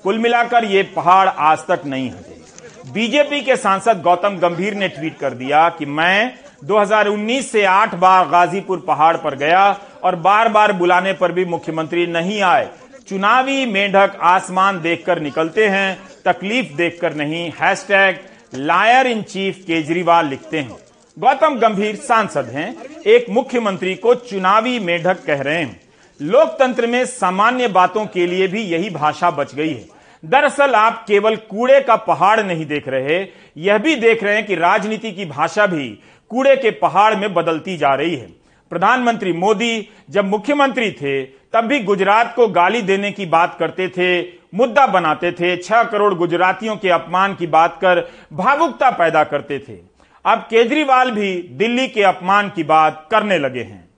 [0.03, 5.17] कुल मिलाकर ये पहाड़ आज तक नहीं हटे। बीजेपी के सांसद गौतम गंभीर ने ट्वीट
[5.17, 6.33] कर दिया कि मैं
[6.65, 9.69] 2019 से आठ बार गाजीपुर पहाड़ पर गया
[10.03, 12.69] और बार बार बुलाने पर भी मुख्यमंत्री नहीं आए।
[13.07, 18.19] चुनावी मेंढक आसमान देखकर निकलते हैं, तकलीफ़ देखकर नहीं। Hashtag
[18.55, 20.77] liar in chief Kejriwal लिखते हैं।
[21.19, 22.75] गौतम गंभीर सांसद हैं,
[23.07, 25.79] एक मुख्यमंत्री को चुनावी मेढक कह रहे हैं।
[26.19, 29.85] लोकतंत्र में सामान्य बातों के लिए भी यही भाषा बच गई है।
[30.23, 33.19] दरअसल आप केवल कूड़े का पहाड़ नहीं देख रहे,
[33.57, 35.89] यह भी देख रहे हैं कि राजनीति की भाषा भी
[36.31, 38.27] कूड़े के पहाड़ में बदलती जा रही है।
[38.71, 44.21] प्रधानमंत्री मोदी जब मुख्यमंत्री थे, तब भी गुजरात को गाली देने की बात करते थे,
[44.55, 49.88] मुद्दा बनाते थे, छह करोड़ गुजरातियों के अपमान की बात कर भावुकता पैदा करते थे।
[50.25, 53.89] अब केजरीवाल भी दिल्ली के अपमान की बात करने लगे हैं।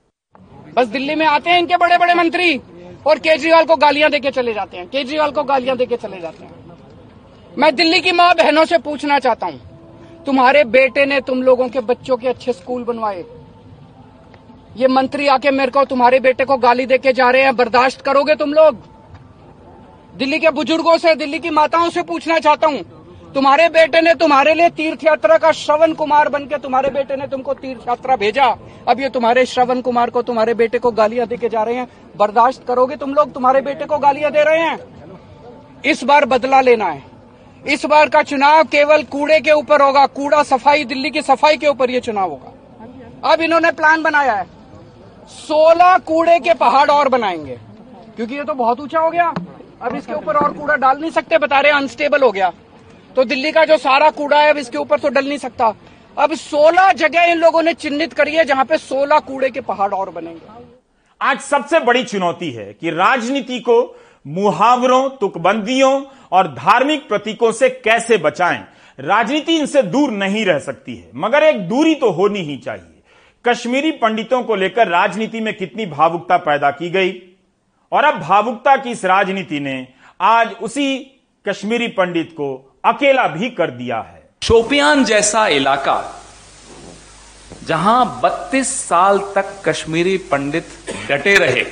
[0.76, 2.56] बस दिल्ली में आते हैं इनके बड़े बड़े मंत्री
[3.06, 6.50] और केजरीवाल को गालियाँ देके चले जाते हैं। केजरीवाल को गालियाँ देके चले जाते हैं।
[7.54, 9.60] मैं दिल्ली की माँ बहनों से पूछना चाहता हूँ,
[10.26, 13.24] तुम्हारे बेटे ने तुम लोगों के बच्चों के अच्छे स्कूल बनवाए।
[14.76, 18.34] ये मंत्री आके मेरे को तुम्हारे बेटे को गाली देके जा रहे हैं, बर्दाश्त करोगे
[18.36, 18.76] तुम लोग?
[20.14, 22.80] दिल्ली के बुज़ुर्गों से, दिल्ली की माताओं से पूछना चाहता हूँ
[23.34, 27.26] तुम्हारे बेटे ने तुम्हारे लिए तीर्थ यात्रा का श्रवण कुमार बन के तुम्हारे बेटे ने
[27.26, 28.46] तुमको तीर्थ यात्रा भेजा।
[28.88, 31.88] अब ये तुम्हारे श्रवण कुमार को तुम्हारे बेटे को गालियाँ दे के जा रहे हैं।
[32.16, 34.78] बर्दाश्त करोगे तुम लोग तुम्हारे बेटे को गालियाँ दे रहे हैं?
[35.84, 37.02] इस बार बदला लेना है।
[37.66, 41.66] इस बार का चुनाव केवल कूड़े के ऊपर होगा। कूड़ा सफ़ाई, दिल्ली की सफ़ाई के
[41.66, 44.46] ऊपर ये चुनाव होगा। अब इन्होंने प्लान बनाया है।
[45.28, 47.58] सोलह कूड़े के पहाड़ और बनाएँगे।
[48.16, 49.34] क्योंकि ये तो बहुत ऊँचा हो गया।
[49.82, 52.52] अब इसके ऊपर और कूड़ा डाल नहीं सकते, बता रहे अनस्टेबल हो गया।
[53.16, 55.74] तो दिल्ली का जो सारा कूड़ा है, अब इसके ऊपर तो डल नहीं सकता।
[56.18, 59.92] अब 16 जगह इन लोगों ने चिन्हित करी है, जहाँ पे 16 कूड़े के पहाड़
[59.94, 60.40] और बनेंगे।
[61.20, 63.96] आज सबसे बड़ी चुनौती है कि राजनीति को
[64.26, 68.64] मुहावरों, तुकबंदियों और धार्मिक प्रतीकों से कैसे बचाएँ।
[68.98, 73.02] राजनीति इनसे दूर नहीं रह सकती है, मगर एक दूरी तो होनी ही चाहिए।
[73.44, 77.12] कश्मीरी पंडितों को लेकर राजनीति में कितनी भावुकता पैदा की गई?
[77.92, 79.88] और अब भावुकता की इस राजनीति ने
[80.20, 80.98] आज उसी
[81.46, 85.94] कश्मीरी पंडित को अकेला भी कर दिया है। शोपियान जैसा इलाका,
[87.66, 90.68] जहाँ 32 साल तक कश्मीरी पंडित
[91.08, 91.62] डटे रहे,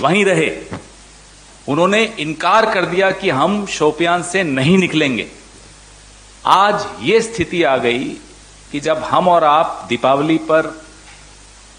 [0.00, 0.50] वहीं रहे,
[1.68, 5.26] उन्होंने इनकार कर दिया कि हम शोपियान से नहीं निकलेंगे।
[6.46, 8.04] आज ये स्थिति आ गई
[8.72, 10.84] कि जब हम और आप दीपावली पर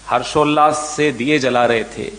[0.08, 2.10] हर्षोल्लास से दिए जला रहे थे,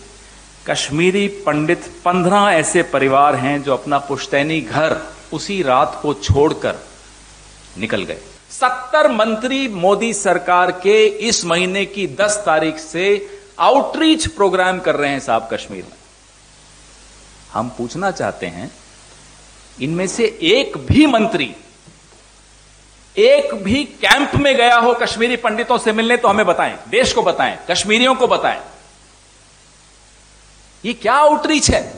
[0.68, 4.98] कश्मीरी पंडित पंद्रह ऐसे परिवार हैं जो अपना पुश्तैनी घर
[5.34, 6.80] उसी रात को छोड़कर
[7.78, 8.20] निकल गए।
[8.52, 13.06] सत्तर मंत्री मोदी सरकार के इस महीने की दस तारीख से
[13.60, 15.96] आउटरीच प्रोग्राम कर रहे हैं साहब कश्मीर में।
[17.54, 18.72] हम पूछना चाहते हैं,
[19.78, 21.54] इनमें से एक भी मंत्री,
[23.16, 27.22] एक भी कैंप में गया हो कश्मीरी पंडितों से मिलने तो हमें बताएँ, देश को
[27.22, 28.62] बताएँ, कश्मीरियों को बताएँ।
[30.84, 31.97] ये क्या आउटरीच है?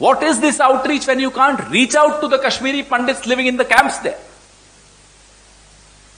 [0.00, 3.56] What is this outreach when you can't reach out to the Kashmiri Pandit living in
[3.56, 4.14] the camps they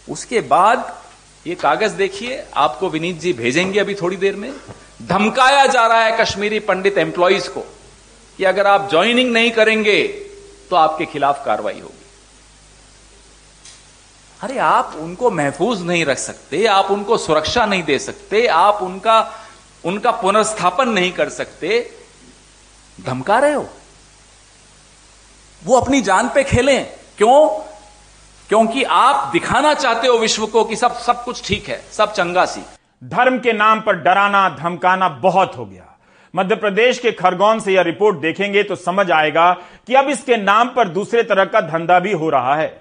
[0.09, 0.93] उसके बाद
[1.47, 4.53] ये कागज़ देखिए, आपको विनीत जी भेजेंगे अभी थोड़ी देर में।
[5.03, 7.61] धमकाया जा रहा है कश्मीरी पंडित एम्प्लॉयज़ को
[8.39, 10.03] कि अगर आप ज्वाइनिंग नहीं करेंगे
[10.71, 12.05] तो आपके खिलाफ कार्रवाई होगी।
[14.41, 19.19] अरे, आप उनको महफूज नहीं रख सकते, आप उनको सुरक्षा नहीं दे सकते, आप उनका
[19.85, 21.69] उनका पुनर्स्थापन नहीं कर सकते।
[23.07, 23.69] धमका रहे हो?
[25.63, 26.87] वो अपनी जान पे खेलें।
[27.19, 27.49] क्यों?
[28.49, 32.45] क्योंकि आप दिखाना चाहते हो विश्व को कि सब सब कुछ ठीक है, सब चंगा
[32.45, 32.61] सी।
[33.05, 35.87] धर्म के नाम पर डराना, धमकाना बहुत हो गया।
[36.35, 39.53] मध्य प्रदेश के खरगोन से यह रिपोर्ट देखेंगे तो समझ आएगा
[39.87, 42.81] कि अब इसके नाम पर दूसरे तरह का धंधा भी हो रहा है।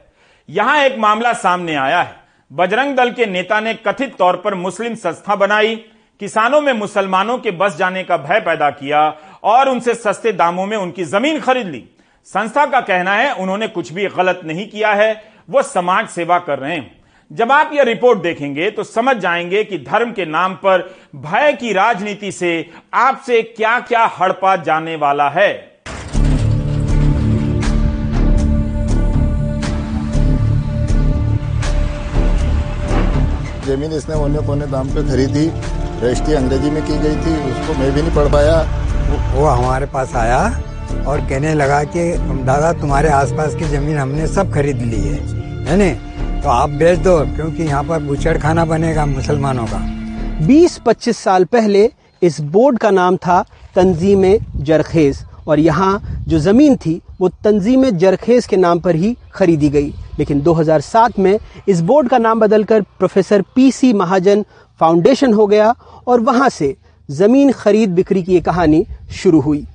[0.50, 2.16] यहाँ एक मामला सामने आया है।
[2.52, 5.76] बजरंग दल के नेता ने कथित तौर पर मुस्लिम संस्था बनाई।
[6.20, 9.10] किसानों में मुसलमानों के बस जाने का भय पैदा किया।
[9.44, 11.84] और उनसे सस्ते दामों में उनकी ज़मीन खरीद ली।
[12.28, 16.60] संस्था का कहना है, उन्होंने कुछ भी गलत नहीं किया है, वो समाज सेवा कर
[16.60, 17.00] रहे हैं।
[17.32, 20.82] जब आप यह रिपोर्ट देखेंगे तो समझ जाएँगे कि धर्म के नाम पर
[21.16, 25.52] भय की राजनीति से आपसे क्या क्या हड़पा जाने वाला है।
[33.66, 35.50] ज़मीन इसने ओने कोने दाम पे खरीदी।
[36.04, 38.56] रजिस्ट्री अंग्रेज़ी में की गई थी उसको मैं भी नहीं पढ़ पाया।
[39.34, 40.40] वो हमारे पास आया
[41.08, 42.06] और कहने लगा कि
[42.46, 45.20] दादा तुम्हारे आसपास की ज़मीन हमने सब खरीद ली है
[45.68, 46.42] है न?
[46.42, 49.80] तो आप बेच दो क्योंकि यहाँ पर बुचड़ खाना बनेगा मुसलमानों का।
[50.48, 51.90] 20-25 साल पहले
[52.22, 53.42] इस बोर्ड का नाम था
[53.76, 54.24] तंजीम
[54.64, 59.94] जरखेज और यहाँ जो ज़मीन थी वो तंजीम जरखेज के नाम पर ही खरीदी गई।
[60.20, 61.38] लेकिन 2007 में
[61.68, 64.44] इस बोर्ड का नाम बदलकर प्रोफेसर पीसी महाजन
[64.82, 65.74] फाउंडेशन हो गया
[66.08, 66.76] और वहाँ से
[67.10, 69.66] ज़मीन खरीद बिक्री की कहानी शुरू हुई।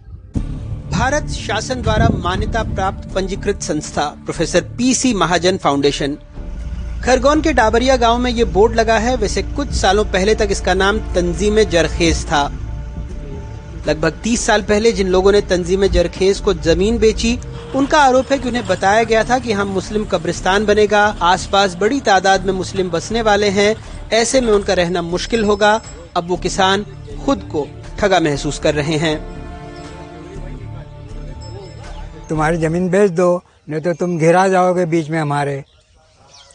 [0.93, 6.17] भारत शासन द्वारा मान्यता प्राप्त पंजीकृत संस्था, professor PC Mahajan foundation.
[7.05, 10.75] Khargone के डाबरिया गाँव में ये बोर्ड लगा है, वैसे कुछ सालों पहले तक इसका
[10.75, 12.45] नाम तंजीम जरखेज था।
[13.89, 17.39] लगभग 30 साल पहले जिन लोगों ने तंजीम जरखेज को ज़मीन बेची,
[17.75, 22.01] उनका आरोप है कि उन्हें बताया गया था कि हम मुस्लिम कब्रिस्तान बनेगा, आसपास बड़ी
[22.01, 23.75] तादाद में मुस्लिम बसने वाले हैं
[24.13, 25.81] ऐसे में उनका रहना मुश्किल होगा।
[26.17, 26.85] अब वो किसान
[27.25, 27.67] खुद को
[27.99, 29.17] ठगा महसूस कर रहे हैं।
[32.29, 35.63] तुम्हारी ज़मीन बेच दो नहीं तो तुम घिरा जाओगे बीच में हमारे।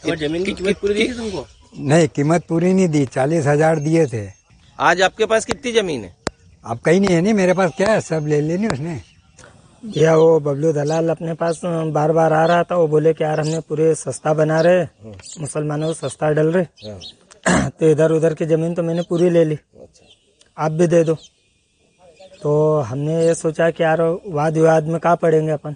[0.06, 1.46] ज़मीन की कीमत पूरी दी थी तुमको?
[1.80, 4.26] नहीं कीमत पूरी नहीं दी चालीस हज़ार दिए थे।
[4.78, 6.14] आज आपके पास कितनी ज़मीन है?
[6.64, 8.00] आप कहीं नहीं है नहीं मेरे पास क्या है?
[8.00, 9.00] सब ले लेनी उसने।
[9.82, 13.40] भैया वो बबलू दलाल अपने पास बार बार आ रहा था। वो बोले कि यार
[13.40, 14.82] हमने पूरे सस्ता बना रहे।
[15.40, 16.64] मुसलमानों को सस्ता डल रहे।
[17.80, 19.58] तो इधर उधर की ज़मीन तो मैंने पूरी ले ली।
[20.58, 21.14] आप भी दे दो।
[22.42, 25.74] तो हमने ये सोचा कि यार वाद विवाद में कहाँ पड़ेंगे अपन?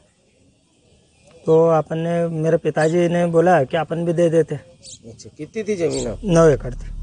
[1.46, 5.76] तो अपन ने मेरे पिताजी ने बोला कि अपन भी दे देते। अच्छा कितनी थी
[5.76, 6.94] ज़मीन नौ एकड़ थी।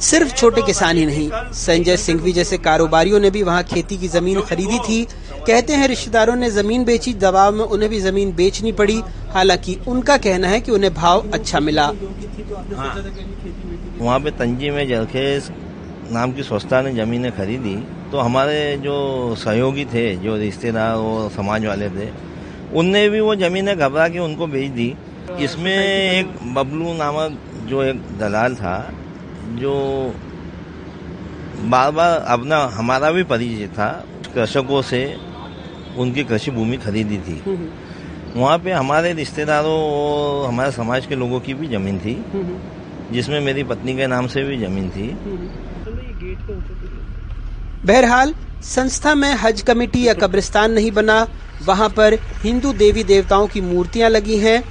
[0.00, 4.40] सिर्फ़ छोटे किसान ही नहीं संजय सिंघवी जैसे कारोबारियों ने भी वहाँ खेती की ज़मीन
[4.40, 5.04] खरीदी थी।
[5.46, 9.00] कहते हैं रिश्तेदारों ने ज़मीन बेची दबाव में उन्हें भी ज़मीन बेचनी पड़ी।
[9.30, 11.86] हालाँकि उनका कहना है कि उन्हें भाव अच्छा मिला।
[12.76, 12.94] हाँ।
[13.98, 15.50] वहाँ पे तंजी में जलखेज
[16.12, 17.74] नाम की संस्था ने जमीनें खरीदी
[18.12, 18.94] तो हमारे जो
[19.36, 22.08] सहयोगी थे जो रिश्तेदार और समाज वाले थे
[22.74, 24.94] उनने भी वो जमीनें घबरा के उनको बेच दी।
[25.40, 28.76] इसमें एक बबलू नामक जो एक दलाल था
[29.60, 29.74] जो
[31.70, 33.88] बार बार अपना हमारा भी परिचय था
[34.34, 35.02] कृषकों से
[35.98, 37.40] उनकी कृषि भूमि खरीदी थी।
[38.36, 42.14] वहाँ पे हमारे रिश्तेदारों और हमारे समाज के लोगों की भी ज़मीन थी।
[43.12, 45.08] जिसमें मेरी पत्नी के नाम से भी ज़मीन थी।
[47.86, 51.28] बहरहाल, संस्था में हज कमेटी या कब्रिस्तान नहीं बना,
[51.64, 54.62] वहाँ पर हिंदू देवी देवताओं की मूर्तियाँ लगी हैं।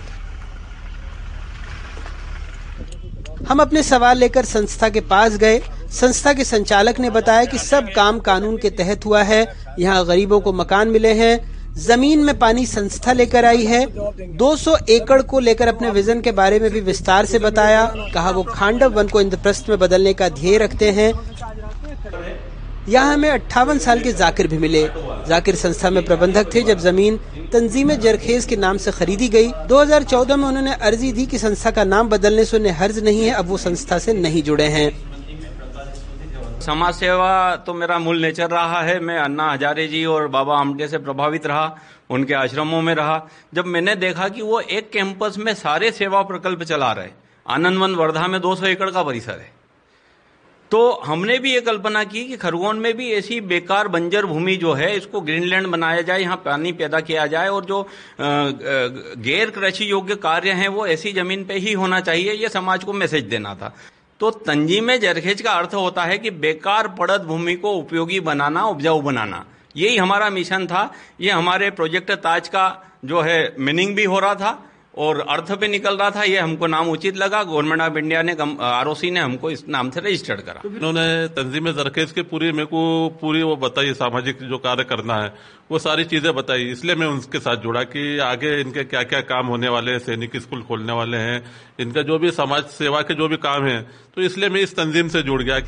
[3.49, 7.89] हम अपने सवाल लेकर संस्था के पास गए। संस्था के संचालक ने बताया कि सब
[7.95, 9.45] काम कानून के तहत हुआ है।
[9.80, 13.86] यहाँ गरीबों को मकान मिले हैं। ज़मीन में पानी संस्था लेकर आई है।
[14.38, 18.43] 200 एकड़ को लेकर अपने विजन के बारे में भी विस्तार से बताया। कहा, वो
[18.43, 21.13] खांडव वन को इंद्रप्रस्थ में बदलने का ध्येय रखते हैं।
[22.89, 24.84] यहाँ हमें अट्ठावन साल के जाकिर भी मिले।
[25.27, 27.17] जाकिर संस्था में प्रबंधक थे जब ज़मीन
[27.53, 31.84] तंजीम जरखेज के नाम से खरीदी गई। 2014 में उन्होंने अर्जी दी कि संस्था का
[31.84, 34.91] नाम बदलने से उन्हें हर्ज नहीं है, अब वो संस्था से नहीं जुड़े हैं।
[36.62, 40.88] समाज सेवा तो मेरा मूल नेचर रहा है। मैं अन्ना हजारे जी और बाबा आमटे
[40.88, 41.78] से प्रभावित रहा,
[42.09, 43.22] उनके आश्रमों में रहा।
[43.53, 47.09] जब मैंने देखा कि वो एक कैंपस में सारे सेवा प्रकल्प चला रहे
[47.45, 49.59] आनंदवन वर्धा में 200 एकड़ का परिसर है
[50.72, 54.74] तो हमने भी ये कल्पना की कि खरगोन में भी ऐसी बेकार बंजर भूमि जो
[54.74, 57.82] है, इसको ग्रीनलैंड बनाया जाए, यहाँ पानी पैदा किया जाए और जो
[58.20, 62.93] गैर कृषि योग्य कार्य हैं, वो ऐसी ज़मीन पे ही होना चाहिए, ये समाज को
[62.93, 63.74] मैसेज देना था।
[64.22, 69.01] तो तंजीम जरखेज का अर्थ होता है कि बेकार पड़त भूमि को उपयोगी बनाना, उपजाऊ
[69.01, 69.45] बनाना।
[69.78, 74.36] यही हमारा मिशन था। ये हमारे प्रोजेक्ट ताज का जो है मीनिंग भी हो रहा
[74.36, 78.21] था। और अर्थ पे निकल रहा था ये हमको नाम उचित लगा। गवर्नमेंट ऑफ़ इंडिया
[78.21, 82.65] ने आरओसी ने हमको इस नाम से रजिस्टर्ड करा। उन्होंने तंजीम जरखेज की पूरी मेरे
[82.65, 82.81] को
[83.21, 85.33] पूरी वो बताई सामाजिक जो कार्य करना है
[85.71, 89.47] वो सारी चीज़ें बताई। इसलिए मैं उनके साथ जुड़ा कि आगे इनके क्या क्या काम
[89.47, 91.41] होने वाले हैं सैनिक स्कूल खोलने वाले हैं
[91.79, 93.81] इनका जो भी समाज सेवा के जो भी काम है
[94.15, 95.59] तो इसलिए मैं इस तंजीम से जुड़ गया।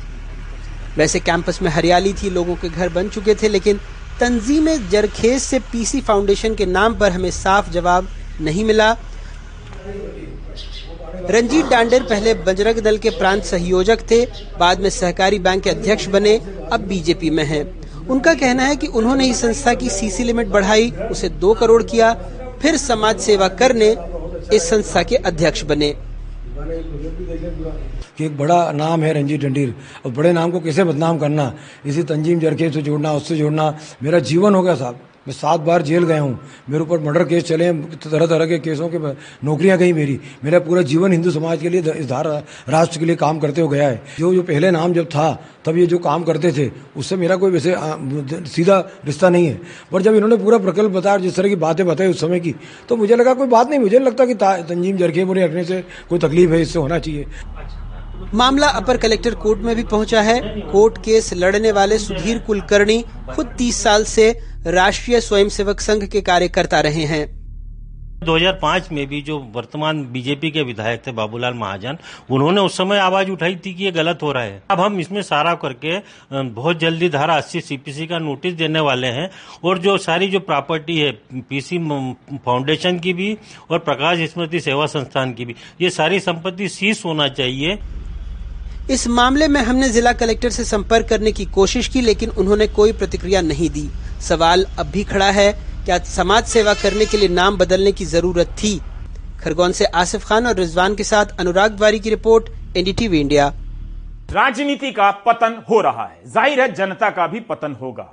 [0.96, 3.80] वैसे कैंपस में हरियाली थी लोगों के घर बन चुके थे लेकिन
[4.20, 8.08] तंजीम जरखेज से पीसी फाउंडेशन के नाम पर हमें साफ़ जवाब
[8.40, 8.92] नहीं मिला।
[11.30, 14.26] रंजीत डांडेर पहले बजरंग दल के प्रांत सहयोजक थे,
[14.58, 16.40] बाद में सहकारी बैंक के अध्यक्ष बने,
[16.72, 20.90] अब बीजेपी में हैं। उनका कहना है कि उन्होंने इस संस्था की सीसी लिमिट बढ़ाई,
[20.90, 22.14] उसे दो करोड़ किया,
[22.62, 23.96] फिर समाज सेवा करने,
[24.52, 25.94] इस संस्था के अध्यक्ष बने।
[28.18, 29.74] कि एक बड़ा नाम है रंजीत डंडीर,
[30.06, 31.54] और बड़े नाम को कैसे बदनाम करना?
[31.86, 35.82] इसी तंजीम जरखे से जोड़ना, उससे जोड़ना, मेरा जीवन हो गया साहब। मैं सात बार
[35.82, 36.38] जेल गया हूँ।
[36.70, 38.98] मेरे ऊपर मर्डर केस चले तरह तरह के केसों के,
[39.44, 42.26] नौकरियाँ गई मेरी। मेरा पूरा जीवन हिंदू समाज के लिए, इस धार,
[42.68, 45.32] राष्ट्र के लिए काम करते हो गया है। जो जो पहले नाम जब था,
[45.64, 47.74] तब ये जो काम करते थे, उससे मेरा कोई वैसे
[48.46, 49.60] सीधा रिश्ता नहीं है।
[49.92, 52.54] पर जब इन्होंने पूरा प्रकल्प बताया, जिस तरह की बातें बताई उस समय की
[52.88, 56.18] तो मुझे लगा कोई बात नहीं। मुझे लगता कि तंजीम जरखे मुझे रखने से कोई
[56.18, 57.26] तकलीफ़ है, इससे होना चाहिए।
[58.34, 63.02] मामला अपर कलेक्टर कोर्ट में भी पहुँचा है। कोर्ट केस लड़ने वाले सुधीर कुलकर्णी
[63.34, 64.30] खुद 30 साल से
[64.66, 67.24] राष्ट्रीय स्वयंसेवक संघ के कार्यकर्ता रहे हैं।
[68.24, 71.96] 2005 में भी जो वर्तमान बीजेपी के विधायक थे बाबूलाल महाजन,
[72.30, 75.20] उन्होंने उस समय आवाज़ उठाई थी कि ये गलत हो रहा है। अब हम इसमें
[75.22, 75.98] सारा करके
[76.32, 79.28] बहुत जल्दी धारा अस्सी सीपीसी का नोटिस देने वाले हैं
[79.64, 81.10] और जो सारी जो प्रॉपर्टी है
[81.50, 83.36] पीसी फाउंडेशन की भी
[83.70, 87.78] और प्रकाश स्मृति सेवा संस्थान की भी, ये सारी संपत्ति सीज होना चाहिए।
[88.90, 92.92] इस मामले में हमने जिला कलेक्टर से संपर्क करने की कोशिश की, लेकिन उन्होंने कोई
[92.92, 93.88] प्रतिक्रिया नहीं दी।
[94.20, 95.52] सवाल अब भी खड़ा है,
[95.84, 98.80] क्या समाज सेवा करने के लिए नाम बदलने की ज़रूरत थी?
[99.40, 103.46] खरगोन से आसिफ खान और रिजवान के साथ अनुराग द्वारी की रिपोर्ट, एनडीटीवी इंडिया।
[104.32, 108.06] राजनीति का पतन हो रहा है। ज़ाहिर है, जनता का भी पतन होगा।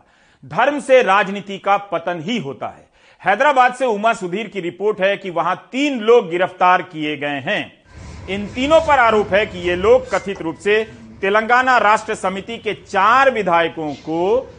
[0.44, 2.90] धर्म से राजनीति का पतन ही होता है।
[3.22, 7.81] हैदराबाद से उमा सुधीर की रिपोर्ट है कि वहाँ तीन लोग गिरफ़्तार किए गए हैं।
[8.30, 10.84] इन तीनों पर आरोप है कि ये लोग कथित रूप से
[11.22, 14.50] तेलंगाना राष्ट्र समिति के चार विधायकों को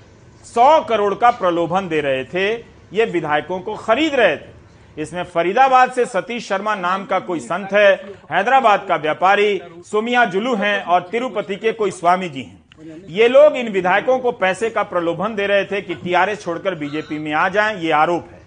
[0.45, 2.53] 100 करोड़ का प्रलोभन दे रहे थे।
[2.93, 4.51] ये विधायकों को खरीद रहे थे।
[4.97, 7.93] इसमें फरीदाबाद से सतीश शर्मा नाम का कोई संत है,
[8.31, 12.61] हैदराबाद का व्यापारी सोमिया जुलू हैं और तिरुपति के कोई स्वामी जी हैं।
[13.09, 17.19] ये लोग इन विधायकों को पैसे का प्रलोभन दे रहे थे कि टीआरएस छोड़कर बीजेपी
[17.19, 18.41] में आ जाएँ, ये आरोप है।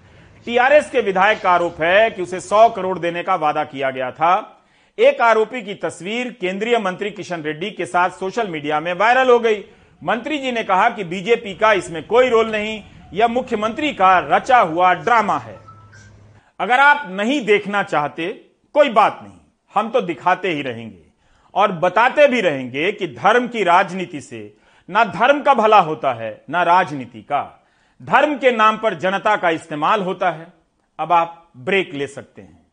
[0.47, 4.11] टीआरएस के विधायक का आरोप है कि उसे 100 करोड़ देने का वादा किया गया
[4.11, 4.54] था।
[4.97, 9.39] एक आरोपी की तस्वीर केंद्रीय मंत्री किशन रेड्डी के साथ सोशल मीडिया में वायरल हो
[9.39, 9.63] गई।
[10.03, 12.83] मंत्री जी ने कहा कि बीजेपी का इसमें कोई रोल नहीं,
[13.13, 15.59] यह मुख्यमंत्री का रचा हुआ ड्रामा है।
[16.59, 18.27] अगर आप नहीं देखना चाहते,
[18.73, 19.37] कोई बात नहीं,
[19.73, 21.05] हम तो दिखाते ही रहेंगे।
[21.53, 24.53] और बताते भी रहेंगे कि धर्म की राजनीति से
[24.89, 27.67] ना धर्म का भला होता है, ना राजनीति का।
[28.01, 30.53] धर्म के नाम पर जनता का इस्तेमाल होता है।
[30.99, 32.64] अब आप ब्रेक ले सकते हैं।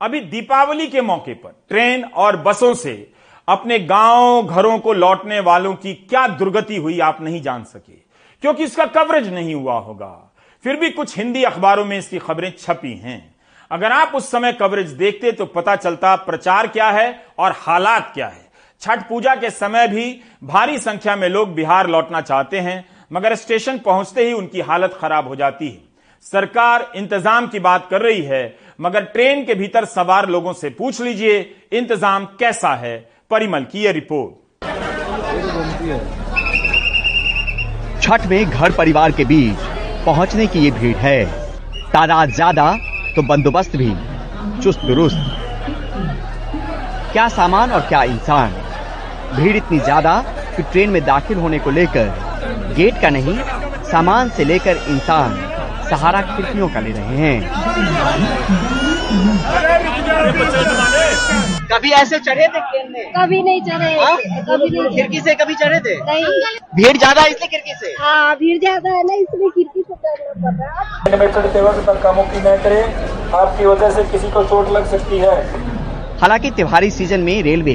[0.00, 2.92] अभी दीपावली के मौके पर ट्रेन और बसों से
[3.48, 7.92] अपने गाँव घरों को लौटने वालों की क्या दुर्गति हुई आप नहीं जान सके।
[8.42, 10.12] क्योंकि इसका कवरेज नहीं हुआ होगा।
[10.64, 13.34] फिर भी कुछ हिंदी अखबारों में इसकी खबरें छपी हैं।
[13.70, 18.26] अगर आप उस समय कवरेज देखते तो पता चलता प्रचार क्या है और हालात क्या
[18.26, 18.48] है।
[18.82, 23.78] छठ पूजा के समय भी भारी संख्या में लोग बिहार लौटना चाहते हैं, मगर स्टेशन
[23.78, 25.88] पहुँचते ही उनकी हालत खराब हो जाती है।
[26.26, 28.42] सरकार इंतज़ाम की बात कर रही है
[28.80, 31.38] मगर ट्रेन के भीतर सवार लोगों से पूछ लीजिए,
[31.72, 32.96] इंतज़ाम कैसा है?
[33.30, 34.64] परिमल की यह रिपोर्ट।
[38.02, 39.66] छठ में घर परिवार के बीच
[40.06, 41.24] पहुँचने की ये भीड़ है।
[41.92, 42.72] तादाद ज़्यादा
[43.16, 43.92] तो बंदोबस्त भी।
[44.62, 45.16] चुस्त दुरुस्त।
[47.12, 48.50] क्या सामान और क्या इंसान?
[49.34, 50.20] भीड़ इतनी ज़्यादा
[50.56, 53.38] कि ट्रेन में दाखिल होने को लेकर, गेट का नहीं,
[53.90, 55.49] सामान से लेकर इंसान।
[55.90, 57.36] सहारा खिड़कियों का ले रहे हैं?
[61.70, 63.12] कभी ऐसे चढ़े थे ट्रेन में?
[63.16, 64.16] कभी नहीं चढ़े। हाँ?
[64.16, 65.94] कभी नहीं खिड़की से कभी चढ़े थे?
[66.04, 66.24] नहीं।
[66.76, 67.94] भीड़ ज़्यादा है इसलिए खिड़की से?
[68.00, 71.86] हाँ भीड़ ज़्यादा है ना इसलिए खिड़की से चढ़ना पड़ रहा है। में चढ़ते वक्त
[71.88, 72.82] धक्का मुक्की न करें
[73.34, 75.34] आपकी वजह से किसी को चोट लग सकती है।
[76.20, 77.74] हालाँकि त्योहारी सीज़न में रेलवे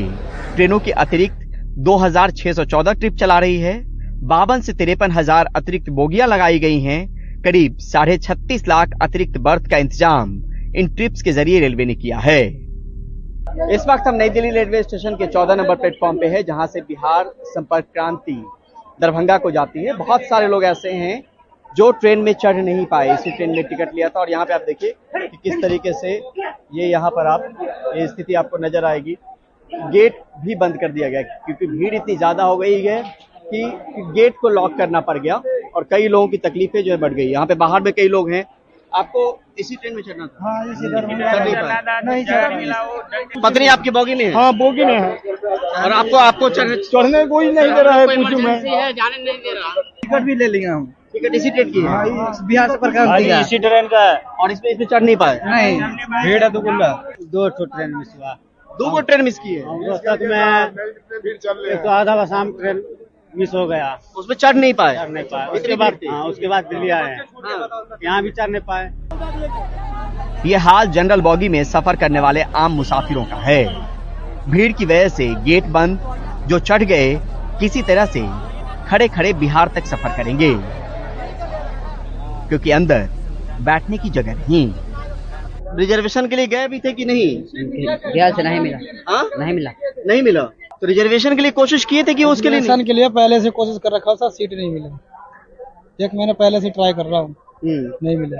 [0.56, 1.40] ट्रेनों के अतिरिक्त
[1.86, 3.74] 2614 ट्रिप चला रही है।
[4.26, 7.15] बावन से तिरपन हज़ार अतिरिक्त बोगियाँ लगाई गई हैं।
[7.46, 10.30] करीब साढ़े छत्तीस लाख अतिरिक्त बर्थ का इंतज़ाम
[10.76, 12.42] इन ट्रिप्स के ज़रिए रेलवे ने किया है।
[13.72, 16.82] इस वक्त हम नई दिल्ली रेलवे स्टेशन के 14 नंबर प्लेटफॉर्म पे है, जहाँ से
[16.82, 18.42] बिहार संपर्क क्रांति
[19.00, 21.22] दरभंगा को जाती है। बहुत सारे लोग ऐसे हैं
[21.76, 24.54] जो ट्रेन में चढ़ नहीं पाए, इसी ट्रेन में टिकट लिया था। और यहाँ पे
[24.54, 26.14] आप देखिए कि किस तरीके से
[26.76, 27.48] ये यहाँ पर आप,
[27.98, 29.18] ये स्थिति आपको नज़र आएगी।
[29.92, 33.04] गेट भी बंद कर दिया गया, क्योंकि भीड़ इतनी ज़्यादा हो गई है
[33.54, 33.78] कि
[34.12, 35.42] गेट को लॉक करना पड़ गया
[35.76, 38.32] और कई लोगों की तकलीफें जो है बढ़ गई। यहाँ पे बाहर में कई लोग
[38.32, 38.46] हैं।
[38.96, 40.38] आपको इसी ट्रेन में चढ़ना था?
[40.42, 40.90] हाँ इसी
[43.42, 44.34] पत्नी आपकी बोगी में है?
[44.34, 45.12] हाँ बोगी में है।
[45.84, 49.54] और आपको आपको चढ़- चढ़ने कोई नहीं दे रहा है पूछू मैं। जाने नहीं दे
[49.54, 52.48] रहा। टिकट भी ले लिया हूँ। टिकट इसी ट्रेन की है?
[52.48, 55.42] बिहार से प्रकार दिया इसी ट्रेन का है। और इसमें इसमें चढ़ नहीं पाए?
[55.46, 55.82] नहीं।
[56.24, 56.60] भीड़ है तो
[57.26, 58.38] दो ठो ट्रेन मिस हुआ।
[58.72, 59.62] दो ट्रेन मिस की है
[61.72, 62.84] एक तो आधा शाम ट्रेन
[63.38, 64.96] मिस हो गया। उसमें चढ़ नहीं पाए?
[64.96, 67.18] चढ़ नहीं पाए। उसके बाद हाँ उसके बाद दिल्ली आए
[68.04, 68.92] यहाँ भी चढ़ नहीं पाए।
[70.50, 73.64] ये हाल जनरल बॉगी में सफ़र करने वाले आम मुसाफिरों का है।
[74.50, 76.00] भीड़ की वजह से गेट बंद
[76.48, 77.14] जो चढ़ गए
[77.60, 78.22] किसी तरह से
[78.90, 80.54] खड़े खड़े बिहार तक सफ़र करेंगे।
[82.50, 83.08] क्योंकि अंदर
[83.62, 84.74] बैठने की जगह नहीं।
[85.78, 87.28] रिजर्वेशन के लिए गए भी थे कि नहीं?
[88.14, 88.78] बिहार से नहीं मिला।
[89.10, 89.30] हाँ?
[89.40, 89.72] नहीं मिला।
[90.08, 90.42] नहीं मिला?
[90.82, 93.50] तो रिजर्वेशन के लिए कोशिश किए थे कि उसके लिए रिजर्वेशन के लिए पहले से
[93.52, 94.90] कोशिश कर रखा था सीट नहीं मिले।
[96.00, 98.38] एक महीने पहले से ट्राई कर रहा हूँ। हम्म, नहीं मिले।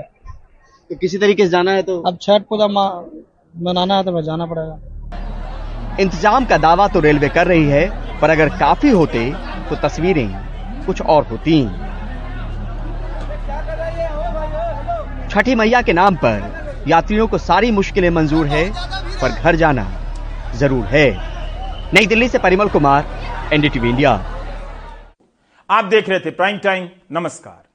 [0.90, 2.00] तो किसी तरीके से जाना है तो?
[2.02, 4.78] अब छठ पूजा मनाना है तो जाना पड़ेगा।
[6.00, 9.30] इंतज़ाम का दावा तो रेलवे कर रही है पर अगर काफ़ी होते
[9.68, 10.28] तो तस्वीरें
[10.86, 11.62] कुछ और होती।
[15.30, 18.68] छठी मैया के नाम पर यात्रियों को सारी मुश्किलें मंजूर है
[19.20, 19.86] पर घर जाना
[20.56, 21.08] ज़रूर है।
[21.94, 23.04] नई दिल्ली से परिमल कुमार
[23.52, 24.12] एनडीटीवी इंडिया
[25.68, 27.65] आप देख रहे थे प्राइम टाइम नमस्कार।